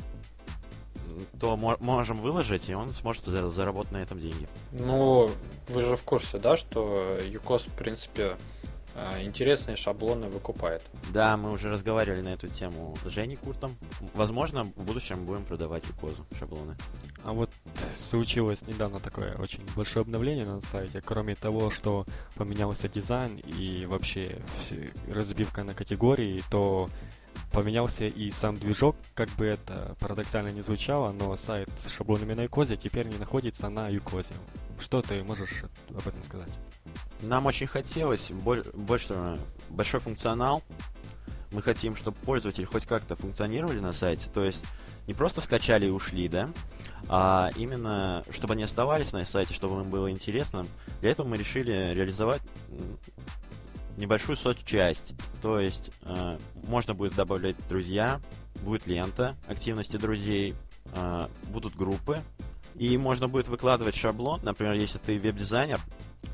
то 1.40 1.56
можем 1.58 2.22
выложить, 2.22 2.70
и 2.70 2.74
он 2.74 2.90
сможет 2.90 3.26
заработать 3.26 3.92
на 3.92 3.98
этом 3.98 4.20
деньги. 4.20 4.48
Ну, 4.72 5.30
вы 5.70 5.82
же 5.82 5.96
в 5.96 6.04
курсе, 6.04 6.38
да, 6.38 6.58
что 6.58 7.18
ЮКОС, 7.24 7.64
в 7.64 7.72
принципе, 7.72 8.38
э, 8.96 9.24
интересные 9.24 9.76
шаблоны 9.76 10.28
выкупает. 10.28 10.82
Да, 11.12 11.38
мы 11.38 11.52
уже 11.52 11.70
разговаривали 11.70 12.22
на 12.22 12.34
эту 12.34 12.48
тему 12.48 12.98
с 13.06 13.10
Женей 13.10 13.38
Куртом. 13.38 13.76
Возможно, 14.14 14.64
в 14.64 14.84
будущем 14.84 15.26
будем 15.26 15.44
продавать 15.44 15.84
ЮКОЗу 15.88 16.26
шаблоны. 16.38 16.76
А 17.24 17.34
вот 17.34 17.50
случилось 18.10 18.62
недавно 18.68 19.00
такое 19.00 19.36
очень 19.36 19.62
большое 19.76 20.04
обновление 20.04 20.46
на 20.46 20.62
сайте. 20.62 21.02
Кроме 21.02 21.36
того, 21.36 21.72
что 21.72 22.06
поменялся 22.36 22.88
дизайн 22.88 23.38
и 23.38 23.86
вообще 23.86 24.38
разбивка 25.08 25.64
на 25.64 25.74
категории, 25.74 26.44
то 26.52 26.88
поменялся 27.56 28.04
и 28.04 28.32
сам 28.32 28.56
движок, 28.56 28.98
как 29.14 29.30
бы 29.30 29.46
это 29.46 29.96
парадоксально 30.02 30.50
не 30.50 30.62
звучало, 30.62 31.14
но 31.14 31.38
сайт 31.38 31.70
с 31.78 31.90
шаблонами 31.90 32.34
на 32.34 32.42
Юкозе 32.42 32.76
теперь 32.76 33.08
не 33.08 33.18
находится 33.18 33.70
на 33.70 33.88
Юкозе. 33.88 34.34
Что 34.78 35.02
ты 35.02 35.24
можешь 35.24 35.64
об 35.90 36.06
этом 36.06 36.22
сказать? 36.26 36.50
Нам 37.22 37.46
очень 37.46 37.68
хотелось 37.68 38.30
больше, 38.32 39.40
большой 39.70 40.02
функционал. 40.02 40.64
Мы 41.54 41.62
хотим, 41.62 41.96
чтобы 41.96 42.18
пользователи 42.18 42.66
хоть 42.66 42.86
как-то 42.86 43.16
функционировали 43.16 43.80
на 43.80 43.94
сайте, 43.94 44.28
то 44.34 44.44
есть 44.44 44.62
не 45.08 45.14
просто 45.14 45.40
скачали 45.40 45.86
и 45.86 45.90
ушли, 45.90 46.28
да, 46.28 46.50
а 47.08 47.52
именно, 47.56 48.26
чтобы 48.32 48.56
они 48.56 48.64
оставались 48.64 49.14
на 49.14 49.24
сайте, 49.24 49.54
чтобы 49.54 49.82
им 49.82 49.90
было 49.90 50.12
интересно. 50.12 50.66
Для 51.00 51.12
этого 51.12 51.26
мы 51.26 51.38
решили 51.38 51.94
реализовать 51.94 52.42
небольшую 53.98 54.36
соцчасть. 54.36 55.14
То 55.42 55.60
есть 55.60 55.92
э, 56.04 56.38
можно 56.68 56.94
будет 56.94 57.16
добавлять 57.16 57.56
друзья, 57.70 58.20
будет 58.62 58.88
лента 58.88 59.36
активности 59.48 59.98
друзей, 59.98 60.56
э, 60.94 61.28
будут 61.50 61.76
группы, 61.76 62.22
и 62.76 62.98
можно 62.98 63.28
будет 63.28 63.48
выкладывать 63.48 63.96
шаблон. 63.96 64.42
Например, 64.44 64.74
если 64.74 64.98
ты 64.98 65.18
веб-дизайнер, 65.18 65.80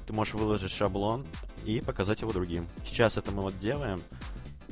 ты 0.08 0.14
можешь 0.14 0.34
выложить 0.34 0.72
шаблон 0.72 1.26
и 1.66 1.82
показать 1.82 2.22
его 2.22 2.32
другим. 2.32 2.68
Сейчас 2.86 3.18
это 3.18 3.32
мы 3.32 3.44
вот 3.44 3.58
делаем 3.60 4.02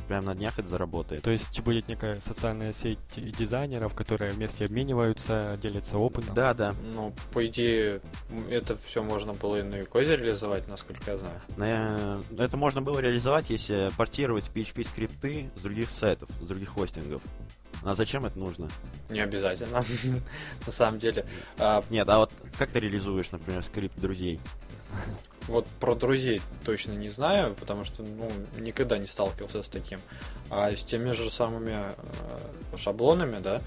прямо 0.10 0.26
на 0.26 0.36
днях 0.36 0.58
это 0.58 0.68
заработает. 0.68 1.22
То 1.22 1.30
есть 1.30 1.62
будет 1.62 1.88
некая 1.88 2.16
социальная 2.16 2.74
сеть 2.74 2.98
дизайнеров, 3.16 3.94
которые 3.94 4.32
вместе 4.32 4.66
обмениваются, 4.66 5.58
делятся 5.62 5.98
опытом? 5.98 6.34
Да, 6.34 6.54
да. 6.56 6.74
Ну, 6.96 7.14
по 7.32 7.46
идее, 7.46 8.02
это 8.50 8.76
все 8.76 9.04
можно 9.04 9.34
было 9.34 9.58
и 9.58 9.62
на 9.62 9.76
Юкозе 9.76 10.16
реализовать, 10.16 10.68
насколько 10.68 11.12
я 11.12 11.18
знаю. 11.18 11.42
На, 11.58 12.44
это 12.44 12.58
можно 12.58 12.82
было 12.82 13.00
реализовать, 13.00 13.52
если 13.52 13.92
портировать 13.98 14.50
PHP-скрипты 14.54 15.52
с 15.56 15.62
других 15.62 15.92
сайтов, 15.92 16.30
с 16.42 16.48
других 16.48 16.70
хостингов. 16.70 17.22
А 17.84 17.94
зачем 17.94 18.26
это 18.26 18.38
нужно? 18.38 18.68
Не 19.10 19.22
обязательно, 19.22 19.86
на 20.66 20.72
самом 20.72 21.00
деле. 21.00 21.26
А, 21.60 21.84
Нет, 21.92 22.10
а 22.10 22.18
вот 22.18 22.34
как 22.58 22.72
ты 22.72 22.80
реализуешь, 22.80 23.32
например, 23.32 23.64
скрипт 23.64 23.98
друзей? 24.00 24.40
Вот 25.48 25.66
про 25.80 25.96
друзей 25.96 26.42
точно 26.64 26.92
не 26.92 27.10
знаю, 27.10 27.56
потому 27.56 27.84
что 27.84 28.04
ну, 28.04 28.30
никогда 28.60 29.00
не 29.00 29.08
сталкивался 29.08 29.64
с 29.64 29.70
таким. 29.70 30.00
А 30.52 30.72
с 30.72 30.84
теми 30.84 31.12
же 31.12 31.32
самыми 31.32 31.92
э, 31.92 32.78
шаблонами, 32.78 33.40
да, 33.40 33.62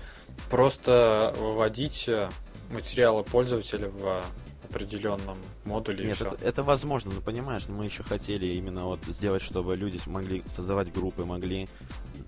просто 0.48 1.34
выводить 1.36 2.08
э, 2.08 2.28
материалы 2.70 3.24
пользователя 3.24 3.88
в 3.88 4.24
определенном 4.70 5.38
модуле. 5.64 6.06
Нет, 6.06 6.20
это, 6.20 6.36
это 6.42 6.62
возможно, 6.62 7.12
но 7.12 7.20
понимаешь, 7.20 7.68
мы 7.68 7.84
еще 7.84 8.02
хотели 8.02 8.46
именно 8.46 8.84
вот 8.84 9.00
сделать, 9.08 9.42
чтобы 9.42 9.76
люди 9.76 10.00
могли 10.06 10.42
создавать 10.46 10.92
группы, 10.92 11.24
могли 11.24 11.68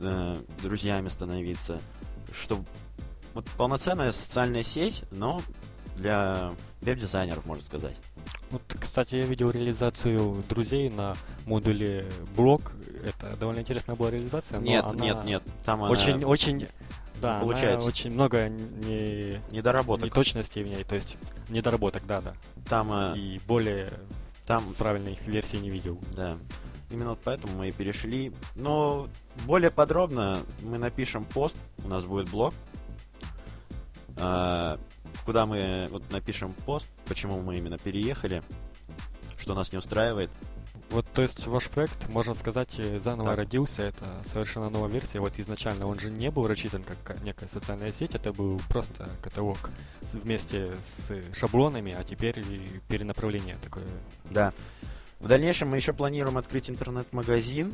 э, 0.00 0.36
друзьями 0.62 1.08
становиться, 1.08 1.80
чтобы 2.32 2.64
вот 3.34 3.46
полноценная 3.56 4.12
социальная 4.12 4.62
сеть, 4.62 5.04
но 5.10 5.42
для 5.96 6.52
веб-дизайнеров, 6.80 7.46
можно 7.46 7.64
сказать. 7.64 7.96
Вот, 8.54 8.62
кстати, 8.80 9.16
я 9.16 9.24
видел 9.24 9.50
реализацию 9.50 10.44
друзей 10.48 10.88
на 10.88 11.16
модуле 11.44 12.06
блок. 12.36 12.70
Это 13.04 13.36
довольно 13.36 13.58
интересная 13.58 13.96
была 13.96 14.12
реализация. 14.12 14.60
Нет, 14.60 14.84
она 14.84 15.04
нет, 15.04 15.24
нет. 15.24 15.42
Там 15.64 15.80
очень, 15.80 16.12
она... 16.12 16.28
очень, 16.28 16.68
да, 17.20 17.40
получается. 17.40 17.88
очень 17.88 18.12
много 18.12 18.48
не 18.48 19.40
недоработок, 19.50 20.04
неточностей 20.04 20.62
в 20.62 20.68
ней, 20.68 20.84
то 20.84 20.94
есть 20.94 21.16
недоработок, 21.48 22.06
да, 22.06 22.20
да. 22.20 22.34
Там 22.68 22.92
э, 22.92 23.18
и 23.18 23.40
более 23.48 23.90
там 24.46 24.72
правильной 24.74 25.14
их 25.14 25.26
версии 25.26 25.56
не 25.56 25.70
видел. 25.70 25.98
Да. 26.12 26.36
Именно 26.90 27.10
вот 27.10 27.18
поэтому 27.24 27.56
мы 27.56 27.70
и 27.70 27.72
перешли. 27.72 28.32
Но 28.54 29.08
более 29.46 29.72
подробно 29.72 30.42
мы 30.62 30.78
напишем 30.78 31.24
пост, 31.24 31.56
у 31.84 31.88
нас 31.88 32.04
будет 32.04 32.30
блог. 32.30 32.54
Куда 35.24 35.46
мы 35.46 35.88
вот 35.90 36.10
напишем 36.10 36.52
пост, 36.66 36.86
почему 37.06 37.40
мы 37.40 37.56
именно 37.58 37.78
переехали, 37.78 38.42
что 39.38 39.54
нас 39.54 39.72
не 39.72 39.78
устраивает. 39.78 40.30
Вот, 40.90 41.06
то 41.14 41.22
есть 41.22 41.46
ваш 41.46 41.68
проект, 41.68 42.08
можно 42.10 42.34
сказать, 42.34 42.74
э, 42.78 42.98
заново 42.98 43.30
Так. 43.30 43.38
родился, 43.38 43.82
это 43.84 44.04
совершенно 44.30 44.68
новая 44.68 44.90
версия. 44.90 45.18
Вот 45.20 45.38
изначально 45.38 45.86
он 45.86 45.98
же 45.98 46.10
не 46.10 46.30
был 46.30 46.46
рассчитан 46.46 46.82
как 46.84 47.02
ка- 47.02 47.16
некая 47.24 47.48
социальная 47.48 47.90
сеть, 47.92 48.14
это 48.14 48.32
был 48.32 48.60
просто 48.68 49.08
каталог 49.22 49.70
вместе 50.12 50.76
с 50.76 51.10
шаблонами, 51.34 51.92
а 51.98 52.04
теперь 52.04 52.44
перенаправление 52.88 53.56
такое. 53.64 53.84
Да. 54.30 54.52
В 55.20 55.26
дальнейшем 55.26 55.68
мы 55.70 55.76
еще 55.78 55.94
планируем 55.94 56.36
открыть 56.36 56.68
интернет-магазин, 56.68 57.72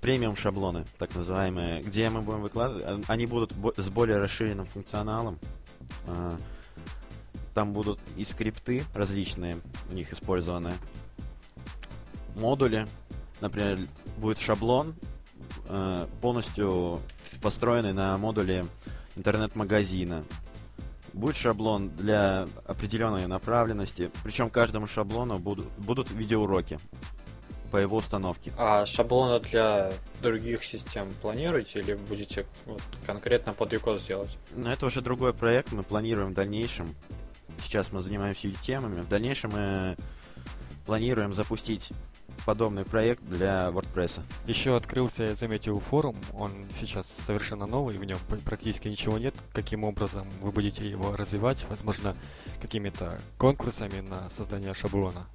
премиум 0.00 0.36
шаблоны, 0.36 0.84
так 0.98 1.14
называемые, 1.14 1.82
где 1.82 2.08
мы 2.08 2.22
будем 2.22 2.40
выкладывать. 2.40 2.82
а- 2.86 3.00
Они 3.08 3.26
будут 3.26 3.52
с 3.76 3.88
более 3.90 4.18
расширенным 4.18 4.66
функционалом. 4.66 5.38
А, 6.06 6.36
Там 7.54 7.72
будут 7.72 7.98
и 8.16 8.24
скрипты 8.24 8.84
различные 8.94 9.58
у 9.90 9.94
них 9.94 10.12
использованы, 10.12 10.74
модули. 12.34 12.86
Например, 13.40 13.78
будет 14.18 14.38
шаблон, 14.38 14.94
э, 15.68 16.06
полностью 16.20 17.00
построенный 17.42 17.92
на 17.92 18.16
модуле 18.18 18.66
интернет-магазина. 19.16 20.24
Будет 21.12 21.36
шаблон 21.36 21.90
для 21.90 22.48
определенной 22.66 23.26
направленности, 23.26 24.10
причем 24.24 24.50
каждому 24.50 24.86
шаблону 24.86 25.38
будут, 25.38 25.66
будут 25.78 26.10
видеоуроки 26.10 26.80
по 27.74 27.78
его 27.78 27.96
установке. 27.96 28.52
А 28.56 28.86
шаблоны 28.86 29.40
для 29.40 29.92
других 30.22 30.62
систем 30.64 31.12
планируете 31.20 31.80
или 31.80 31.94
будете 31.94 32.46
вот, 32.66 32.80
конкретно 33.04 33.52
под 33.52 33.72
UCOS 33.72 34.06
делать? 34.06 34.30
Но 34.54 34.72
это 34.72 34.86
уже 34.86 35.00
другой 35.00 35.34
проект, 35.34 35.72
мы 35.72 35.82
планируем 35.82 36.30
в 36.30 36.34
дальнейшем. 36.34 36.94
Сейчас 37.64 37.90
мы 37.90 38.00
занимаемся 38.00 38.48
темами. 38.62 39.00
В 39.00 39.08
дальнейшем 39.08 39.50
мы 39.50 39.96
планируем 40.86 41.34
запустить 41.34 41.90
подобный 42.46 42.84
проект 42.84 43.24
для 43.24 43.70
WordPress. 43.70 44.20
Еще 44.46 44.76
открылся, 44.76 45.24
я 45.24 45.34
заметил, 45.34 45.80
форум, 45.80 46.14
он 46.32 46.52
сейчас 46.70 47.08
совершенно 47.26 47.66
новый, 47.66 47.98
в 47.98 48.04
нем 48.04 48.18
практически 48.44 48.86
ничего 48.86 49.18
нет. 49.18 49.34
Каким 49.52 49.82
образом 49.82 50.28
вы 50.40 50.52
будете 50.52 50.88
его 50.88 51.16
развивать? 51.16 51.66
Возможно, 51.68 52.14
какими-то 52.62 53.18
конкурсами 53.36 54.00
на 54.00 54.30
создание 54.30 54.74
шаблона? 54.74 55.26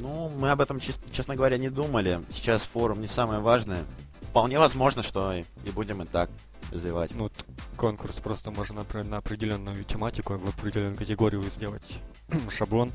Ну, 0.00 0.28
мы 0.30 0.50
об 0.50 0.60
этом, 0.60 0.78
чес- 0.80 0.98
честно 1.12 1.36
говоря, 1.36 1.58
не 1.58 1.68
думали. 1.70 2.20
Сейчас 2.32 2.62
форум 2.62 3.00
не 3.00 3.08
самое 3.08 3.40
важное. 3.40 3.84
Вполне 4.22 4.58
возможно, 4.58 5.02
что 5.02 5.32
и 5.34 5.44
будем 5.70 6.02
и 6.02 6.06
так 6.06 6.30
развивать. 6.72 7.10
Ну, 7.14 7.30
конкурс 7.76 8.16
просто 8.16 8.50
можно 8.50 8.76
например, 8.76 9.06
на 9.06 9.18
определенную 9.18 9.84
тематику, 9.84 10.36
в 10.38 10.48
определенную 10.48 10.96
категорию 10.96 11.42
сделать 11.50 11.98
шаблон 12.50 12.92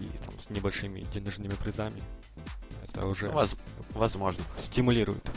и 0.00 0.06
там 0.24 0.38
с 0.40 0.48
небольшими 0.50 1.00
денежными 1.12 1.54
призами. 1.54 2.00
Это 2.88 3.04
уже 3.06 3.26
Ну, 3.26 3.32
воз- 3.34 3.56
возможно. 3.90 4.42
стимулирует. 4.62 5.30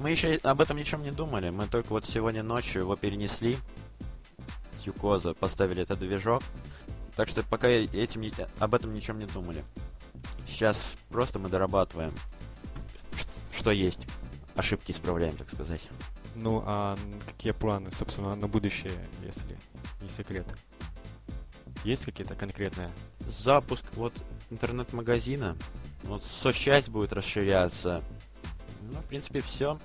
Мы 0.00 0.10
еще 0.10 0.34
об 0.42 0.60
этом 0.60 0.76
ничем 0.76 1.02
не 1.04 1.12
думали. 1.12 1.50
Мы 1.50 1.66
только 1.68 1.90
вот 1.90 2.04
сегодня 2.04 2.42
ночью 2.42 2.82
его 2.82 2.96
перенесли 2.96 3.56
с 4.80 4.86
Юкоза, 4.86 5.34
поставили 5.34 5.82
этот 5.82 6.00
движок. 6.00 6.42
Так 7.16 7.28
что 7.28 7.42
пока 7.42 7.68
этим, 7.68 8.30
об 8.58 8.74
этом 8.74 8.92
ничем 8.94 9.18
не 9.18 9.26
думали. 9.26 9.64
Сейчас 10.46 10.76
просто 11.10 11.38
мы 11.38 11.48
дорабатываем, 11.48 12.12
что 13.52 13.70
есть. 13.70 14.06
Ошибки 14.56 14.92
исправляем, 14.92 15.36
так 15.36 15.50
сказать. 15.50 15.80
Ну, 16.34 16.62
а 16.66 16.98
какие 17.26 17.52
планы, 17.52 17.90
собственно, 17.92 18.34
на 18.34 18.48
будущее, 18.48 18.92
если 19.22 19.58
не 20.00 20.08
секрет? 20.08 20.46
Есть 21.84 22.04
какие-то 22.04 22.34
конкретные? 22.34 22.90
Запуск 23.28 23.84
вот 23.94 24.12
интернет-магазина. 24.50 25.56
Вот 26.04 26.22
соцчасть 26.24 26.88
будет 26.88 27.12
расширяться. 27.12 28.02
Ну, 28.82 28.98
в 29.00 29.04
принципе, 29.06 29.40
все. 29.40 29.78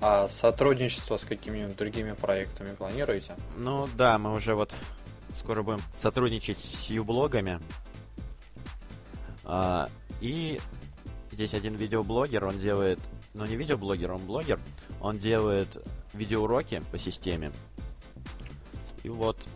А 0.00 0.28
сотрудничество 0.28 1.18
с 1.18 1.24
какими-нибудь 1.24 1.76
другими 1.76 2.12
проектами 2.12 2.74
планируете? 2.74 3.36
Ну 3.56 3.88
да, 3.96 4.18
мы 4.18 4.34
уже 4.34 4.54
вот 4.54 4.74
скоро 5.34 5.62
будем 5.62 5.80
сотрудничать 5.96 6.58
с 6.58 6.90
юблогами. 6.90 7.60
А, 9.44 9.88
и 10.20 10.60
здесь 11.32 11.54
один 11.54 11.74
видеоблогер, 11.74 12.44
он 12.44 12.58
делает, 12.58 12.98
ну 13.34 13.44
не 13.46 13.56
видеоблогер, 13.56 14.12
он 14.12 14.24
блогер, 14.24 14.60
он 15.00 15.18
делает 15.18 15.84
видеоуроки 16.14 16.82
по 16.90 16.98
системе. 16.98 17.52
И 19.02 19.08
вот 19.08 19.48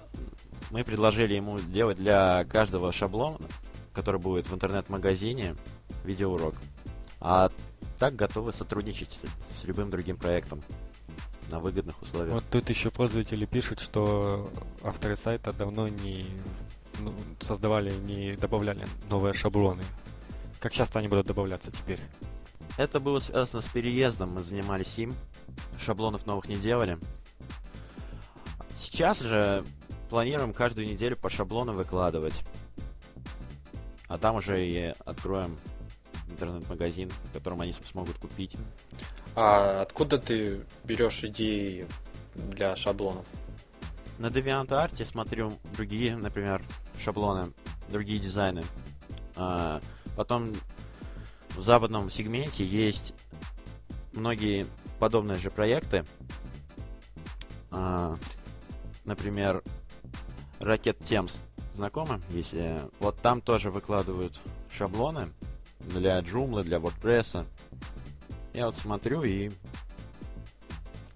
мы 0.70 0.84
предложили 0.84 1.34
ему 1.34 1.60
делать 1.60 1.98
для 1.98 2.44
каждого 2.44 2.92
шаблона, 2.92 3.38
который 3.92 4.20
будет 4.20 4.48
в 4.48 4.54
интернет-магазине, 4.54 5.56
видеоурок. 6.04 6.54
А 7.20 7.50
так 7.98 8.16
готовы 8.16 8.52
сотрудничать 8.52 9.18
с 9.60 9.64
любым 9.64 9.90
другим 9.90 10.16
проектом 10.16 10.62
на 11.50 11.61
выгодных 11.61 12.00
условиях. 12.02 12.35
Вот 12.35 12.44
тут 12.50 12.68
еще 12.68 12.90
пользователи 12.90 13.46
пишут, 13.46 13.80
что 13.80 14.50
авторы 14.83 15.16
сайта 15.16 15.52
давно 15.52 15.88
не 15.88 16.26
ну, 17.00 17.12
создавали, 17.40 17.92
не 17.92 18.37
добавляли 18.37 18.87
новые 19.11 19.35
шаблоны. 19.35 19.83
Как 20.61 20.72
часто 20.72 20.98
они 20.98 21.09
будут 21.09 21.26
добавляться 21.26 21.70
теперь? 21.70 22.00
Это 22.76 22.98
было 22.98 23.18
связано 23.18 23.62
с 23.62 23.68
переездом, 23.68 24.30
мы 24.35 24.42
занимались 24.42 24.98
им, 24.98 25.14
шаблонов 25.78 26.26
новых 26.26 26.48
не 26.48 26.57
делали. 26.57 26.98
Сейчас 28.76 29.20
же 29.20 29.64
планируем 30.11 30.52
каждую 30.52 30.88
неделю 30.88 31.16
по 31.16 31.28
шаблону 31.28 31.72
выкладывать. 31.72 32.35
А 34.09 34.18
там 34.18 34.37
уже 34.37 34.66
и 34.66 34.94
откроем 35.04 35.57
интернет-магазин, 36.28 37.11
в 37.11 37.33
котором 37.33 37.61
они 37.61 37.72
смогут 37.72 38.18
купить. 38.18 38.57
А 39.37 39.83
откуда 39.83 40.18
ты 40.18 40.61
берешь 40.85 41.25
идеи 41.25 41.87
для 42.35 42.77
шаблонов? 42.77 43.27
На 44.18 44.27
DeviantArt 44.27 45.05
смотрю 45.05 45.55
другие, 45.77 46.16
например, 46.16 46.62
шаблоны, 47.03 47.53
другие 47.88 48.20
дизайны. 48.20 48.62
А, 49.35 49.81
потом 50.16 50.53
в 51.57 51.62
западном 51.62 52.11
сегменте 52.11 52.64
есть 52.64 53.14
многие 54.12 54.66
подобные 55.01 55.38
же 55.38 55.51
проекты. 55.51 56.05
А, 57.73 58.16
например, 59.05 59.62
Rocket 60.61 60.99
Temps. 61.01 61.38
Знакомы? 61.75 62.20
Если... 62.31 62.81
Вот 63.01 63.20
там 63.20 63.40
тоже 63.40 63.70
выкладывают 63.70 64.38
шаблоны 64.70 65.33
для 65.81 66.20
Joomla, 66.20 66.62
для 66.62 66.79
WordPress. 66.79 67.44
Я 68.54 68.66
вот 68.66 68.76
смотрю 68.76 69.24
и 69.24 69.50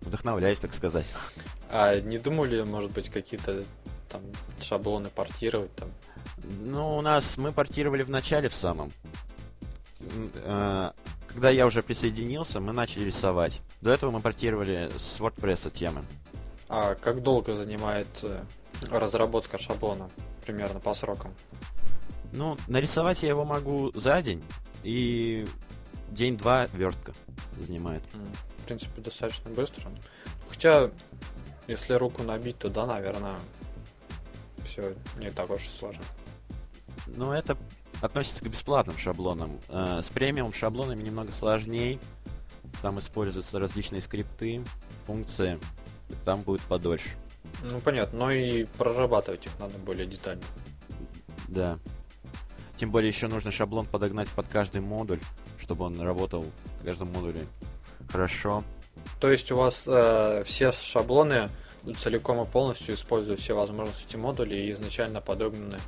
вдохновляюсь, 0.01 0.59
так 0.59 0.74
сказать. 0.74 1.07
А 1.70 2.01
не 2.01 2.18
думали, 2.18 2.62
может 2.62 2.90
быть, 2.90 3.09
какие-то 3.11 3.64
там 4.09 4.22
шаблоны 4.61 5.09
портировать 5.09 5.74
там? 5.77 5.88
Ну, 6.61 6.96
у 6.96 7.01
нас 7.01 7.37
мы 7.37 7.53
портировали 7.53 8.03
в 8.03 8.11
начале 8.11 8.48
в 8.48 8.55
самом. 8.55 8.90
Э, 10.44 10.90
Когда 11.29 11.51
я 11.51 11.66
уже 11.66 11.83
присоединился, 11.83 12.59
мы 12.59 12.72
начали 12.72 13.05
рисовать. 13.05 13.61
До 13.83 13.92
этого 13.92 14.11
мы 14.11 14.20
портировали 14.20 14.90
с 14.96 15.20
WordPress 15.20 15.70
темы. 15.70 16.03
А 16.68 16.96
как 16.96 17.22
долго 17.22 17.55
занимает 17.55 18.09
э, 18.22 18.42
разработка 18.90 19.59
шаблона? 19.59 20.11
Примерно 20.44 20.81
по 20.81 20.94
срокам. 20.94 21.33
Ну, 22.33 22.57
нарисовать 22.66 23.22
я 23.22 23.29
его 23.29 23.44
могу 23.44 23.92
за 23.94 24.20
день, 24.22 24.42
и 24.83 25.46
день-два 26.11 26.66
вертка 26.72 27.12
занимает. 27.62 28.03
В 28.59 28.64
принципе, 28.64 29.01
достаточно 29.01 29.51
быстро. 29.51 29.90
Хотя, 30.49 30.90
если 31.66 31.94
руку 31.94 32.23
набить, 32.23 32.59
то 32.59 32.68
да, 32.68 32.87
наверное, 32.87 33.38
все 34.64 34.94
не 35.18 35.31
так 35.31 35.51
уж 35.51 35.66
и 35.66 35.79
сложно. 35.79 36.03
Но 37.07 37.35
это 37.35 37.57
относится 38.01 38.44
к 38.44 38.49
бесплатным 38.49 38.99
шаблонам. 38.99 39.59
Э, 39.68 40.01
С 40.03 40.09
премиум 40.09 40.53
шаблонами 40.53 41.03
немного 41.03 41.33
сложнее. 41.33 41.99
Там 42.83 42.99
используются 42.99 43.59
различные 43.59 44.03
скрипты, 44.03 44.62
функции. 45.07 45.59
Там 46.25 46.42
будет 46.42 46.61
подольше. 46.62 47.11
Ну, 47.62 47.81
понятно, 47.81 48.18
но 48.18 48.31
и 48.31 48.64
прорабатывать 48.64 49.47
их 49.47 49.59
надо 49.59 49.79
более 49.79 50.07
детально. 50.07 50.44
Да. 51.49 51.79
Тем 52.77 52.92
более 52.92 53.09
еще 53.09 53.27
нужно 53.27 53.51
шаблон 53.51 53.87
подогнать 53.87 54.29
под 54.29 54.47
каждый 54.49 54.81
модуль, 54.81 55.18
чтобы 55.69 55.85
он 55.85 56.01
работал 56.01 56.47
в 56.81 56.85
каждом 56.87 57.13
модуле 57.13 57.47
хорошо. 58.11 58.65
То 59.21 59.31
есть 59.31 59.53
у 59.53 59.57
вас 59.57 59.83
э, 59.87 60.43
все 60.47 60.73
шаблоны 60.73 61.51
целиком 61.99 62.43
и 62.43 62.47
полностью 62.47 62.95
используют 62.95 63.39
все 63.41 63.55
возможности 63.55 64.17
модулей 64.17 64.67
и 64.67 64.73
изначально 64.73 65.21
подогнаны 65.21 65.79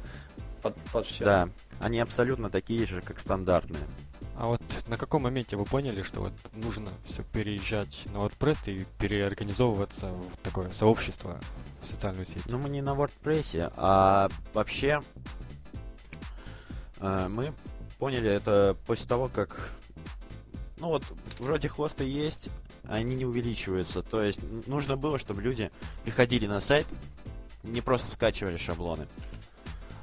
под, 0.60 0.76
под 0.92 1.06
все. 1.06 1.24
Да, 1.24 1.48
они 1.80 1.98
абсолютно 1.98 2.50
такие 2.50 2.84
же, 2.84 3.00
как 3.00 3.18
стандартные. 3.18 3.84
А 4.36 4.48
вот 4.48 4.60
на 4.86 4.98
каком 4.98 5.22
моменте 5.22 5.56
вы 5.56 5.64
поняли, 5.64 6.02
что 6.02 6.20
вот 6.20 6.32
нужно 6.52 6.90
все 7.06 7.22
переезжать 7.22 8.04
на 8.12 8.18
WordPress 8.18 8.70
и 8.70 8.84
переорганизовываться 8.98 10.08
в 10.08 10.36
такое 10.42 10.70
сообщество, 10.72 11.40
в 11.80 11.86
социальную 11.86 12.26
сеть? 12.26 12.44
Но 12.44 12.58
мы 12.58 12.68
не 12.68 12.82
на 12.82 12.90
WordPress, 12.90 13.72
а 13.76 14.28
вообще 14.52 15.00
э, 17.00 17.28
мы 17.28 17.54
поняли 18.00 18.30
это 18.30 18.76
после 18.86 19.06
того, 19.06 19.28
как... 19.28 19.74
Ну 20.78 20.88
вот, 20.88 21.04
вроде 21.38 21.68
хосты 21.68 22.04
есть, 22.04 22.48
они 22.88 23.14
не 23.14 23.26
увеличиваются. 23.26 24.02
То 24.02 24.22
есть 24.22 24.40
нужно 24.66 24.96
было, 24.96 25.18
чтобы 25.18 25.42
люди 25.42 25.70
приходили 26.02 26.46
на 26.46 26.60
сайт, 26.60 26.86
не 27.62 27.82
просто 27.82 28.10
скачивали 28.10 28.56
шаблоны, 28.56 29.06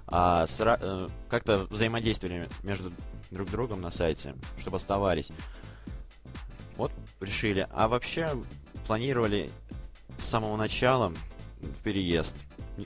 а 0.05 0.45
сра- 0.45 0.77
э, 0.79 1.09
как-то 1.27 1.65
взаимодействовали 1.71 2.47
между 2.61 2.93
друг 3.31 3.49
другом 3.49 3.81
на 3.81 3.89
сайте, 3.89 4.35
чтобы 4.59 4.77
оставались. 4.77 5.29
Вот 6.77 6.91
решили. 7.19 7.67
А 7.71 7.87
вообще 7.87 8.29
планировали 8.85 9.49
с 10.19 10.25
самого 10.25 10.55
начала 10.55 11.11
переезд. 11.83 12.35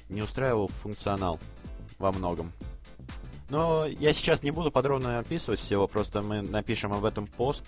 Не 0.08 0.22
устраивал 0.22 0.70
функционал 0.70 1.38
во 2.00 2.14
многом. 2.14 2.54
Но 3.52 3.86
я 3.86 4.14
сейчас 4.14 4.44
не 4.44 4.52
буду 4.52 4.72
подробно 4.72 5.20
описывать 5.20 5.60
всего, 5.60 5.86
просто 5.86 6.22
мы 6.22 6.42
напишем 6.42 6.94
об 6.94 7.04
этом 7.04 7.28
пост, 7.28 7.64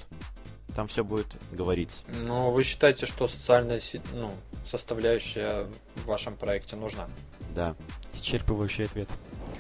там 0.78 0.88
все 0.88 1.04
будет 1.04 1.28
говориться. 1.52 2.06
Но 2.08 2.52
вы 2.52 2.64
считаете, 2.64 3.06
что 3.06 3.28
социальная 3.28 3.82
ну, 4.14 4.32
составляющая 4.72 5.68
в 5.98 6.06
вашем 6.06 6.38
проекте 6.38 6.78
нужна? 6.78 7.10
Да. 7.54 7.76
Исчерпывающий 8.14 8.86
ответ. 8.86 9.10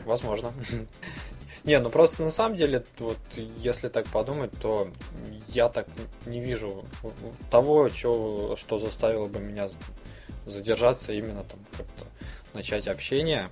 Возможно. 0.05 0.53
Не, 1.65 1.77
ну 1.79 1.89
просто 1.89 2.23
на 2.23 2.31
самом 2.31 2.55
деле, 2.55 2.85
вот 2.99 3.17
если 3.57 3.89
так 3.89 4.07
подумать, 4.07 4.51
то 4.61 4.87
я 5.49 5.67
так 5.67 5.87
не 6.25 6.39
вижу 6.39 6.85
того, 7.51 7.89
что, 7.89 8.55
что 8.55 8.79
заставило 8.79 9.27
бы 9.27 9.41
меня 9.41 9.69
задержаться 10.45 11.11
именно 11.11 11.43
там 11.43 11.59
как-то 11.75 12.05
начать 12.53 12.87
общение. 12.87 13.49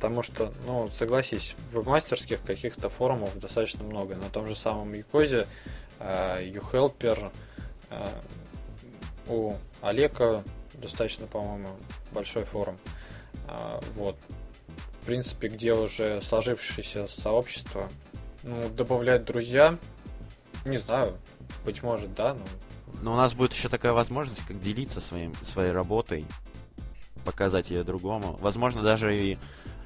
Потому 0.00 0.22
что, 0.22 0.50
ну, 0.64 0.88
согласись, 0.94 1.54
веб-мастерских 1.72 2.42
каких-то 2.42 2.88
форумов 2.88 3.38
достаточно 3.38 3.84
много. 3.84 4.16
На 4.16 4.30
том 4.30 4.46
же 4.46 4.56
самом 4.56 4.94
Якозе, 4.94 5.46
э, 5.98 6.42
YouHelper, 6.42 7.30
э, 7.90 8.08
у 9.28 9.56
Олега 9.82 10.42
достаточно, 10.72 11.26
по-моему, 11.26 11.68
большой 12.12 12.44
форум. 12.44 12.78
Э, 13.46 13.78
вот. 13.94 14.16
В 15.02 15.04
принципе, 15.04 15.48
где 15.48 15.74
уже 15.74 16.22
сложившееся 16.22 17.06
сообщество. 17.06 17.90
Ну, 18.42 18.70
добавлять 18.70 19.26
друзья, 19.26 19.76
не 20.64 20.78
знаю, 20.78 21.18
быть 21.66 21.82
может, 21.82 22.14
да, 22.14 22.32
но... 22.32 22.44
Но 23.02 23.12
у 23.12 23.16
нас 23.16 23.34
будет 23.34 23.52
еще 23.52 23.68
такая 23.68 23.92
возможность, 23.92 24.46
как 24.46 24.58
делиться 24.60 25.02
своим, 25.02 25.34
своей 25.44 25.72
работой, 25.72 26.24
показать 27.26 27.70
ее 27.70 27.84
другому. 27.84 28.38
Возможно, 28.40 28.82
даже 28.82 29.14
и 29.14 29.38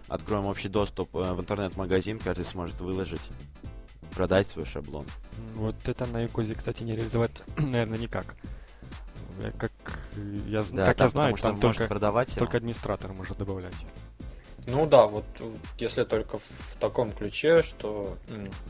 откроем 0.08 0.46
общий 0.46 0.68
доступ 0.68 1.14
э, 1.16 1.32
в 1.32 1.40
интернет-магазин, 1.40 2.18
каждый 2.18 2.44
сможет 2.44 2.80
выложить, 2.80 3.22
продать 4.14 4.48
свой 4.48 4.66
шаблон. 4.66 5.06
Вот 5.54 5.76
это 5.86 6.06
на 6.06 6.20
Якузе, 6.20 6.54
кстати, 6.54 6.82
не 6.82 6.96
реализовать, 6.96 7.42
наверное, 7.56 7.98
никак. 7.98 8.36
Как 9.58 9.72
я, 10.46 10.62
да, 10.72 10.86
как 10.86 10.96
там, 10.96 11.06
я 11.06 11.08
знаю, 11.08 11.36
там 11.36 11.58
только, 11.58 11.86
продавать 11.88 12.32
только 12.36 12.56
администратор 12.58 13.12
может 13.12 13.36
добавлять. 13.36 13.74
Ну 14.66 14.86
да, 14.86 15.06
вот 15.06 15.24
если 15.78 16.04
только 16.04 16.38
в 16.38 16.76
таком 16.78 17.12
ключе, 17.12 17.62
что 17.62 18.16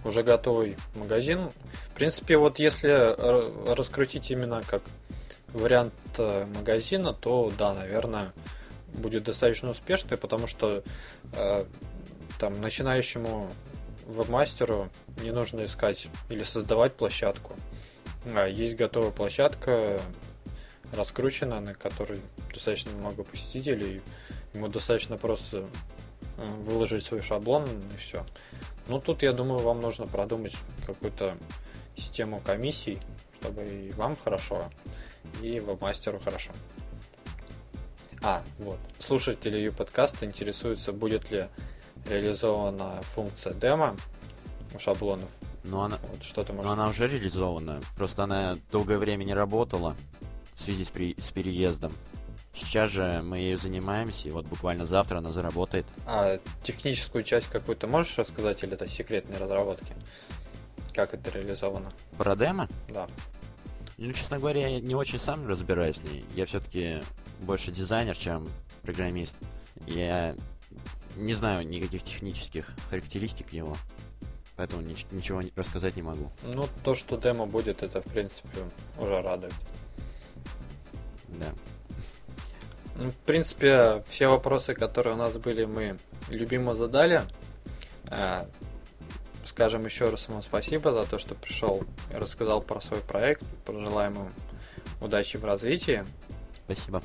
уже 0.04 0.22
готовый 0.22 0.76
магазин. 0.94 1.50
В 1.90 1.94
принципе, 1.94 2.36
вот 2.36 2.58
если 2.58 3.14
раскрутить 3.72 4.30
именно 4.30 4.62
как 4.66 4.82
вариант 5.52 5.94
э, 6.18 6.46
магазина, 6.56 7.12
то 7.12 7.52
да, 7.56 7.74
наверное, 7.74 8.32
будет 8.94 9.24
достаточно 9.24 9.70
успешной, 9.70 10.18
потому 10.18 10.46
что 10.46 10.82
э, 11.32 11.64
там 12.38 12.60
начинающему 12.60 13.50
вебмастеру 14.06 14.90
не 15.22 15.30
нужно 15.30 15.64
искать 15.64 16.08
или 16.28 16.42
создавать 16.42 16.94
площадку. 16.94 17.54
А 18.34 18.46
есть 18.46 18.76
готовая 18.76 19.10
площадка, 19.10 20.00
раскручена, 20.92 21.60
на 21.60 21.74
которой 21.74 22.20
достаточно 22.52 22.92
много 22.92 23.24
посетителей. 23.24 24.00
Ему 24.52 24.68
достаточно 24.68 25.16
просто 25.16 25.66
э, 26.36 26.44
выложить 26.44 27.04
свой 27.04 27.22
шаблон 27.22 27.64
и 27.64 27.96
все. 27.98 28.24
Ну 28.88 29.00
тут, 29.00 29.22
я 29.22 29.32
думаю, 29.32 29.60
вам 29.60 29.80
нужно 29.80 30.06
продумать 30.06 30.54
какую-то 30.86 31.34
систему 31.96 32.40
комиссий, 32.44 32.98
чтобы 33.40 33.64
и 33.64 33.92
вам 33.92 34.16
хорошо, 34.16 34.64
и 35.42 35.58
веб-мастеру 35.60 36.20
хорошо. 36.22 36.52
А, 38.26 38.42
вот. 38.58 38.78
Слушатели 38.98 39.58
ее 39.58 39.70
подкаста 39.70 40.24
интересуются, 40.24 40.92
будет 40.92 41.30
ли 41.30 41.46
реализована 42.08 43.02
функция 43.02 43.52
демо 43.52 43.96
шаблонов. 44.78 45.28
Ну 45.64 45.82
она, 45.82 45.98
вот, 46.10 46.24
что 46.24 46.42
ты 46.42 46.54
можешь... 46.54 46.66
но 46.66 46.72
она 46.72 46.88
уже 46.88 47.06
реализована. 47.06 47.82
Просто 47.98 48.24
она 48.24 48.56
долгое 48.72 48.96
время 48.96 49.24
не 49.24 49.34
работала 49.34 49.94
в 50.54 50.60
связи 50.62 50.84
с, 50.84 50.90
при... 50.90 51.14
с 51.20 51.32
переездом. 51.32 51.92
Сейчас 52.54 52.90
же 52.90 53.20
мы 53.22 53.38
ею 53.38 53.58
занимаемся, 53.58 54.28
и 54.28 54.30
вот 54.30 54.46
буквально 54.46 54.86
завтра 54.86 55.18
она 55.18 55.30
заработает. 55.30 55.84
А 56.06 56.38
техническую 56.62 57.24
часть 57.24 57.48
какую-то 57.48 57.88
можешь 57.88 58.16
рассказать, 58.16 58.62
или 58.62 58.72
это 58.72 58.88
секретные 58.88 59.38
разработки? 59.38 59.94
Как 60.94 61.12
это 61.12 61.30
реализовано? 61.30 61.92
Про 62.16 62.36
демо? 62.36 62.68
Да. 62.88 63.06
Ну, 63.98 64.12
честно 64.14 64.38
говоря, 64.38 64.66
я 64.66 64.80
не 64.80 64.94
очень 64.94 65.18
сам 65.18 65.46
разбираюсь 65.46 65.98
в 65.98 66.10
ней. 66.10 66.24
Я 66.34 66.46
все-таки 66.46 67.02
больше 67.44 67.70
дизайнер, 67.70 68.16
чем 68.16 68.48
программист. 68.82 69.36
Я 69.86 70.34
не 71.16 71.34
знаю 71.34 71.66
никаких 71.66 72.02
технических 72.02 72.70
характеристик 72.90 73.52
его, 73.52 73.76
поэтому 74.56 74.82
ничего 74.82 75.42
рассказать 75.56 75.96
не 75.96 76.02
могу. 76.02 76.30
Ну, 76.42 76.68
то, 76.82 76.94
что 76.94 77.16
демо 77.16 77.46
будет, 77.46 77.82
это, 77.82 78.00
в 78.00 78.04
принципе, 78.04 78.60
уже 78.98 79.20
радует. 79.20 79.54
Да. 81.28 81.52
Ну, 82.96 83.10
в 83.10 83.16
принципе, 83.16 84.04
все 84.08 84.28
вопросы, 84.28 84.74
которые 84.74 85.14
у 85.14 85.18
нас 85.18 85.36
были, 85.36 85.64
мы 85.64 85.98
любимо 86.28 86.74
задали. 86.74 87.22
Э, 88.06 88.44
скажем 89.44 89.84
еще 89.84 90.10
раз 90.10 90.28
ему 90.28 90.42
спасибо 90.42 90.92
за 90.92 91.04
то, 91.04 91.18
что 91.18 91.34
пришел 91.34 91.82
и 92.12 92.14
рассказал 92.14 92.60
про 92.60 92.80
свой 92.80 93.00
проект. 93.00 93.44
Пожелаем 93.64 94.14
ему 94.14 94.28
удачи 95.00 95.36
в 95.36 95.44
развитии. 95.44 96.04
Спасибо. 96.64 97.02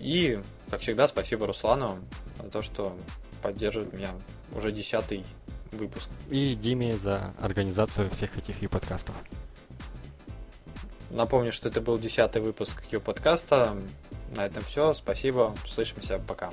И, 0.00 0.40
как 0.70 0.80
всегда, 0.80 1.06
спасибо 1.06 1.46
Руслану 1.46 1.98
за 2.42 2.50
то, 2.50 2.62
что 2.62 2.96
поддерживает 3.42 3.92
меня 3.92 4.10
уже 4.54 4.72
десятый 4.72 5.24
выпуск. 5.72 6.08
И 6.30 6.54
Диме 6.54 6.96
за 6.96 7.34
организацию 7.40 8.10
всех 8.10 8.36
этих 8.36 8.68
подкастов. 8.70 9.14
Напомню, 11.10 11.52
что 11.52 11.68
это 11.68 11.80
был 11.80 11.98
десятый 11.98 12.40
выпуск 12.40 12.82
ее 12.90 13.00
подкаста. 13.00 13.76
На 14.34 14.46
этом 14.46 14.62
все. 14.62 14.94
Спасибо. 14.94 15.54
Слышимся. 15.66 16.20
Пока. 16.26 16.50